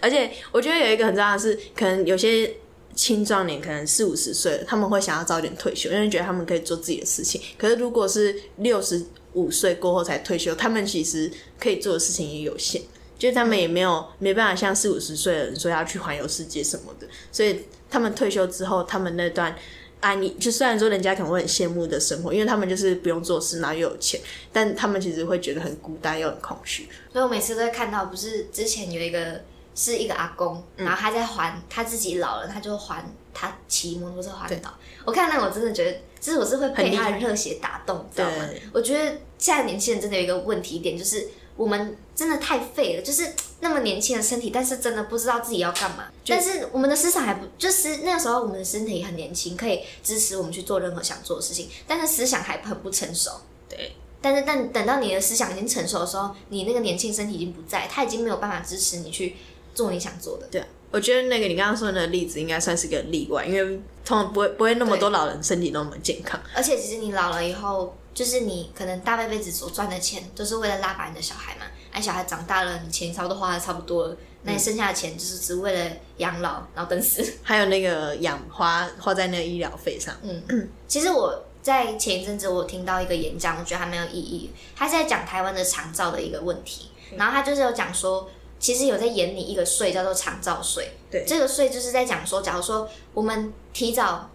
[0.00, 2.50] 而且我觉得有一个很重要的是，可能有些
[2.94, 7.40] 青壮年可能四五十岁了，他们会想要早点退休，因为觉得他们可以做自己的事情。
[7.58, 11.30] 可是如果是六十五岁过后才退休，他们其实
[11.60, 12.80] 可以做的事情也有限。
[13.24, 17.58] 就是他们也没有没办法像四五十岁的人说要去环游世界什么的，所以
[17.88, 19.56] 他们退休之后，他们那段
[20.00, 24.20] 安逸，就虽然说人家可能会很羡慕的生活，因为他们就是不用做事，然后又有钱，
[24.52, 26.86] 但他们其实会觉得很孤单又很空虚。
[27.10, 29.40] 所以我每次都会看到，不是之前有一个
[29.74, 33.02] 是一个阿公，然后他在还他自己老了，他就还
[33.32, 34.74] 他骑摩托车环岛。
[35.06, 38.46] 我看那我真的觉得，其实我是会被他的热血打动，你知道吗？
[38.74, 41.26] 我觉得现在年轻人真的有一个问题点，就是
[41.56, 46.06] 我们真的太废了，就是那么年轻的身体，但是真的不知道自己要干嘛。
[46.26, 53.30] 但是我们的思想还不，就是那个时候我们的身体很年轻，可以支持我们去做任何想做的事情，但是思想还很不成熟。
[53.68, 53.92] 对。
[54.20, 59.36] 但是，但等到你的思想已经成熟的时候，你那个年轻身体已经不在，他已经没有办法支持你去
[59.74, 60.46] 做你想做的。
[60.50, 66.40] 对啊，我觉得那个你刚刚说的那个例子应该算是个例外，因为通常不会不会那么多老人身体那么健康。
[66.54, 71.66] 而且，其实你老了以后，就是你可能大半辈子所赚的钱，都是为了拉拔你的小孩嘛。
[71.90, 77.24] 哎，小孩长大了，你钱差不多花的差不多了，那你剩下的钱就是只为了养老，然后等死。
[77.42, 84.50] 还有那个养花花在那个医疗费上，嗯，其实我在前一阵子我有听到一个演讲，我觉得还蛮有意义。
[84.76, 90.92] 他是在讲台湾的长照的一个问题，然后他就是有讲说，其实有在演你一个税叫做长照税。
[91.10, 94.30] 对这个税就是在讲说，假如说我们提早。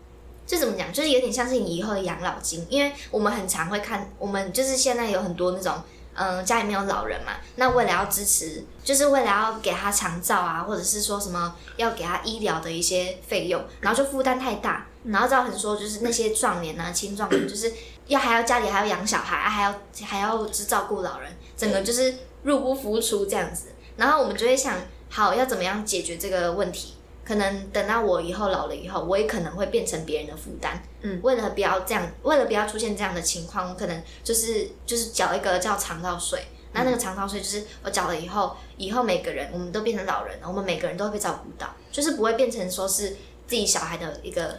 [0.49, 0.91] 这怎么讲？
[0.91, 5.79] 就是有点像是你以后的养老金，因为我们很常会看，我们就是现在有很多那种，
[6.15, 17.71] 嗯，家里面有老人嘛，那为了要支持，就是为了要给他长照啊，或者是说什么要给他医疗的一些费用，然后就负担太大，然后造成说就是那些壮年啊、青壮年，就是
[18.07, 23.67] 要还要家里还要养小孩，还要还要就是照顾老人，整个就是入不敷出这样子。
[23.97, 24.75] 然后我们就会想，
[25.09, 26.95] 好要怎么样解决这个问题？
[27.29, 30.81] 可能等到我以后老了以后，我也可能会变成别人的负担。
[31.01, 36.43] 嗯，为了不要这样，为了不要出现这样的情况，我可能就是就是缴一个叫肠道税。
[36.73, 43.09] 那那个长照税就是我缴了以后，以后每个人我们都变成老人了，我们每个人都会被照顾到，就是不会变成说是
[43.45, 44.57] 自己小孩的一个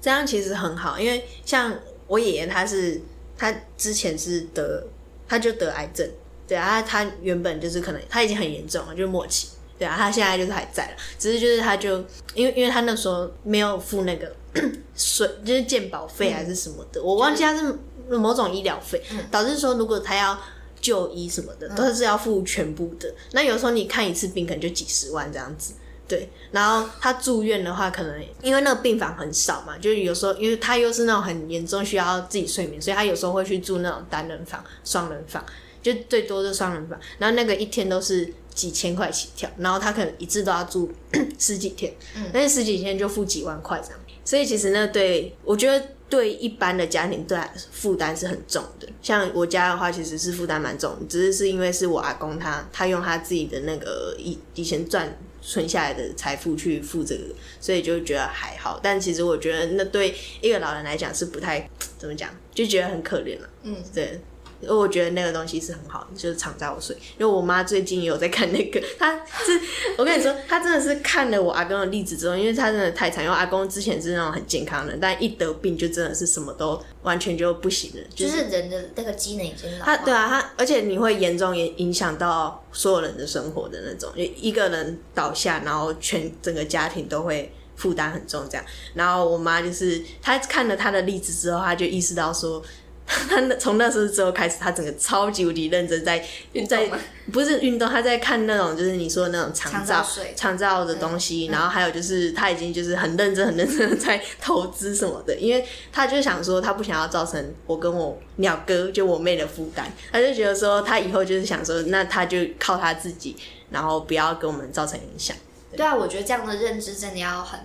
[0.00, 1.74] 这样其实很好，因为像
[2.06, 3.00] 我爷爷他是
[3.36, 4.86] 他之前是得
[5.26, 6.08] 他就得癌症，
[6.46, 9.48] 对啊，他他原本就是可能他已经很严重了，就是末期，
[9.82, 11.98] 对啊，他现在就是还在了，只是就是他就
[12.34, 14.32] 因为因为他那时候没有付那个
[14.94, 17.76] 税，就是健保费还是什么的，我忘记他是
[18.10, 20.38] 某种医疗费，导致说如果他要。
[20.82, 25.74] 就医什么的都是要付全部的，那有时候你看一次病可能就几十万这样子，
[26.08, 35.46] 对，然后他住院的话，可能因为那个病房很少嘛，就是有时候因为他又是那种很严重需要自己睡眠，所以他有时候会去住那种单人房、双人房，
[35.80, 40.90] 就最多就双人房，然后那个一天都是几千块起跳，然后他可能一次都要住
[41.38, 47.38] 十几天，嗯，那十几天就付几万块这样，所以其实那对我觉得对一般的家庭对
[47.70, 48.86] 负担是很重的。
[49.00, 58.78] 像我家的话，其实是负担蛮重的，只是是因为是我阿公他他用他自己的那个以以前赚存下来的财富去付这个，所以就觉得还好。
[58.82, 63.48] 但其实我觉得那对一个老人来讲是不太怎么讲，就觉得很可怜了。
[63.62, 64.20] 嗯，对。
[64.62, 66.96] 因为我觉得那个东西是很好的，就是常在我睡。
[67.18, 69.60] 因为我妈最近也有在看那个， 她是
[69.98, 79.96] 我跟你说，她真的是看了我阿公的例子之后，因为她真的太惨，因为阿公之前是那种很健康的人，但一得病就真的是什么都完全就不行了，就是人的那个机能已经老化。
[79.96, 88.64] 他对啊，他而且你会严重影影响到所有人的生活的那种，就一个人倒下，然后全整个家庭都会负担很重这样。
[88.94, 92.62] 然后我妈就是她看了她的例子之后，她就意识到说。
[93.06, 96.24] 他那从那时候之后开始，他整个超级无敌认真在
[96.68, 96.88] 在
[97.32, 113.36] 不是运动，他在看那种就是你说的那种长长照长照的东西，然后还有就是他已经就是很认真很认真的在投资什么的，因为他就想说他不想要造成我跟我鸟哥就我妹的负担，他就觉得说他以后就是想说那他就靠他自己，
[113.70, 115.36] 然后不要给我们造成影响。
[115.76, 117.58] 对啊，我觉得这样的认知真的要很，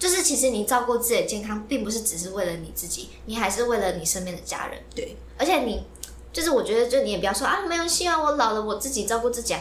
[0.00, 4.80] 就是其实你照顾自己的健康，并不是只是为了你自己，你还是为了你身边的家人。
[4.92, 5.84] 对，而且你
[6.32, 9.60] 就是我觉得，就你也不要说啊，没有希望我老了我自己照顾自己啊。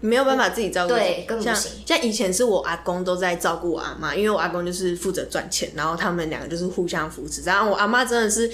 [0.00, 7.42] 没有办法自己照顾自己，对根本不像行像以前是我阿公都在照顾我阿妈，因为我阿公就是负责赚钱，然后他们两个就是互相扶持。
[7.42, 8.50] 然后我阿妈真的是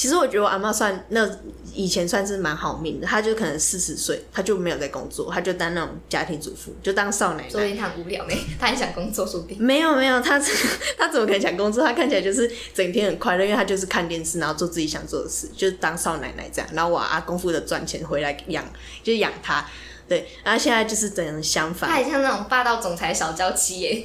[0.00, 1.28] 其实我觉得我阿妈算那
[1.74, 7.50] 以前算是蛮好命的，她就可能四十岁，她就没有在工作，她就当那种家庭主妇，就当少奶奶。
[7.50, 9.62] 说不定他很无聊呢， 她很想工作，说不定。
[9.62, 10.40] 没有没有，她
[10.96, 11.84] 她怎么可能想工作？
[11.84, 16.70] 她看起来就是整天很快乐，因为她就是看电视，然后做自己想做的事，就是当少奶奶这样。
[16.72, 18.64] 然后我阿公负责赚钱回来养，
[19.04, 19.68] 就是养她。
[20.10, 24.04] 对，然后现在就是整个相反，他很像那种霸道总裁小娇妻耶。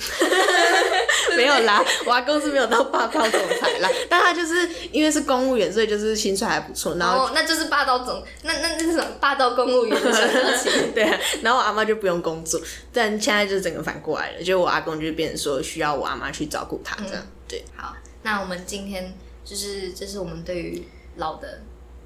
[1.36, 6.95] 没有啦，我阿公是没有到霸道总裁啦，但他就是因为是公务员，所以就是薪水还不错。
[6.97, 10.70] 然后哦，那就是霸道总，那那那是什么霸道公务员的小娇妻。
[10.93, 12.62] 对啊，然后我阿妈就不用工作，
[12.93, 17.28] 但现在就是整个反过来了，就我阿公就变成说需要我阿妈去照顾他这样。
[17.47, 19.12] 对，好，那我们今天
[19.43, 20.88] 就是这是我们对于
[21.18, 21.62] 老的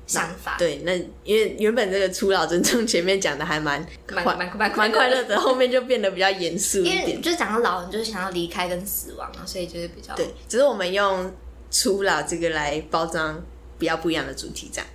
[0.10, 0.94] 想法，对，那
[1.24, 7.20] 因为原本这个初老症状前面讲的还蛮快蛮蛮蛮蛮快乐的，后面就变得比较严肃一因为。
[7.22, 11.32] 就是讲到老人，就是想要离开跟死亡啊，所以就是比较对，只是我们用
[11.70, 13.40] 初老这个来包装
[13.78, 14.88] 比较不一样的主题，这样。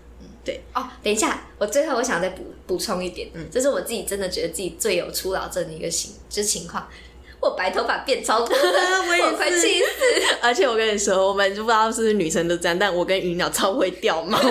[0.44, 0.84] 对哦。
[1.02, 6.88] 等一下，我最后我想再补补充一点，嗯这是我自己真的觉得自己最有初老症的一个情就是情况。
[7.44, 8.56] 我白头发变超多，
[9.08, 9.86] 我也快气死！
[10.40, 14.38] 而且我跟你说，我们就不知道是不是女生都这样，但我跟鱼鸟超会掉毛。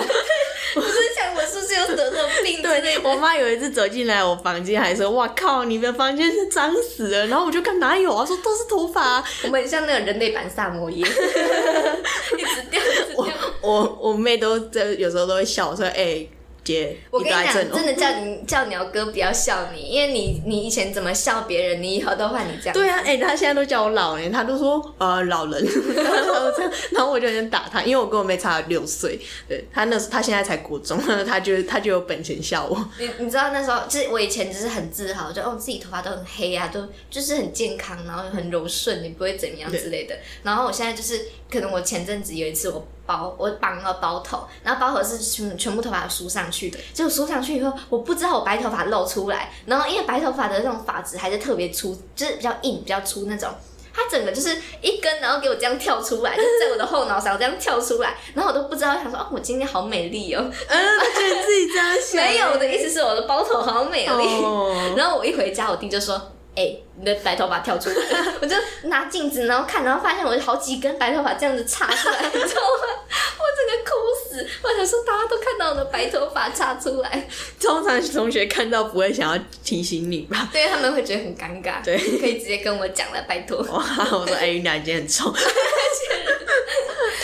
[0.76, 9.24] 我是想我是不是有得这种病对，我妈有一次走进来我房间，还说：“哇靠，你的房间是脏死了。”然后我就看哪有啊，说都是头发、啊。
[9.44, 13.26] 我们很像那个人类版萨摩耶，一直掉，一直掉。
[13.60, 16.26] 我我妹都在有时候都会笑我说：“哎、
[16.64, 22.72] 姐，我跟你讲，真的叫你叫鸟哥不要笑你，因为你你以前怎么笑别人，你以后都换你这样。
[22.72, 25.62] 对啊，哎、他现在都叫我老年，他都说呃老人，
[26.92, 40.16] 然后我就很想打他，因为我跟我妹差了六岁，对他那时他现在才国中， 他就他就有本钱笑我， 你你知道那时候，就是我以前就是很自豪，就哦自己头发都很黑啊，都就是很健康，然后很柔顺，你不会怎么样之类的。
[40.42, 53.48] 然后我现在就是，可能我前阵子有一次我包我绑了包头，然后包头是全全部头发梳上去的，结果梳上去以后，我不知道我白头发露出来，然后因为白头发的那种发质还是特别粗，就是比较硬、比较粗那种。
[53.96, 60.42] 它整个就是一根，然后给我这样跳出来，就是在我的后脑勺这样跳出来，然后我都不知道，想说哦，我今天好美丽哦。
[60.42, 64.10] 嗯，他觉得自己这样想，没有，我的意思是我的包头好美丽。
[64.10, 66.20] 哦， 然后我一回家，我弟就说
[66.56, 68.34] ：“哎、你的白头发跳出来了。
[68.42, 72.94] ”我就拿镜子，然后看，然后发现我好几根白头发这样子插出来，你知道吗？
[73.36, 73.90] 我整个哭
[74.28, 74.48] 死！
[74.62, 77.28] 我想说，大家都看到我的白头发插出来，
[77.60, 80.48] 通常同学看到不会想要提醒你吧？
[80.52, 81.84] 对他们会觉得很尴尬。
[81.84, 83.58] 对可以直接跟我讲了，拜托。
[83.72, 85.32] 哇，我说哎，鱼鸟今天很臭，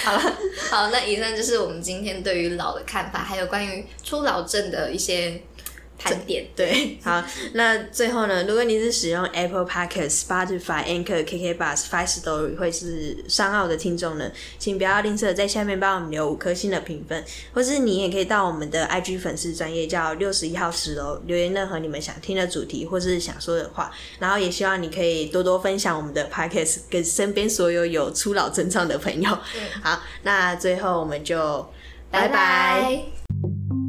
[0.03, 0.21] 好了，
[0.71, 5.41] 好，那以上就是我们今天对于老的看法，还有关于初老症的一些
[6.01, 6.47] 盘点。
[6.57, 7.23] 对， 好，
[7.55, 17.23] 那最后呢，如果你是使用 Apple Podcast、Spotify、Anchor、KK Bus、Five Story 或是商澳的听众呢，请不要吝啬在下面帮我们留五颗星的评分，
[17.53, 29.31] 或是你也可以到我们的 IG 粉丝专业叫六十一号十楼留言任何你们想听的主题或是想说的话，然后也希望你可以多多分享我们的 Podcast 跟身边所有有初老症状的朋友。
[29.83, 31.69] 好，那最后我们就
[32.11, 32.21] 拜。
[32.21, 33.80] 拜拜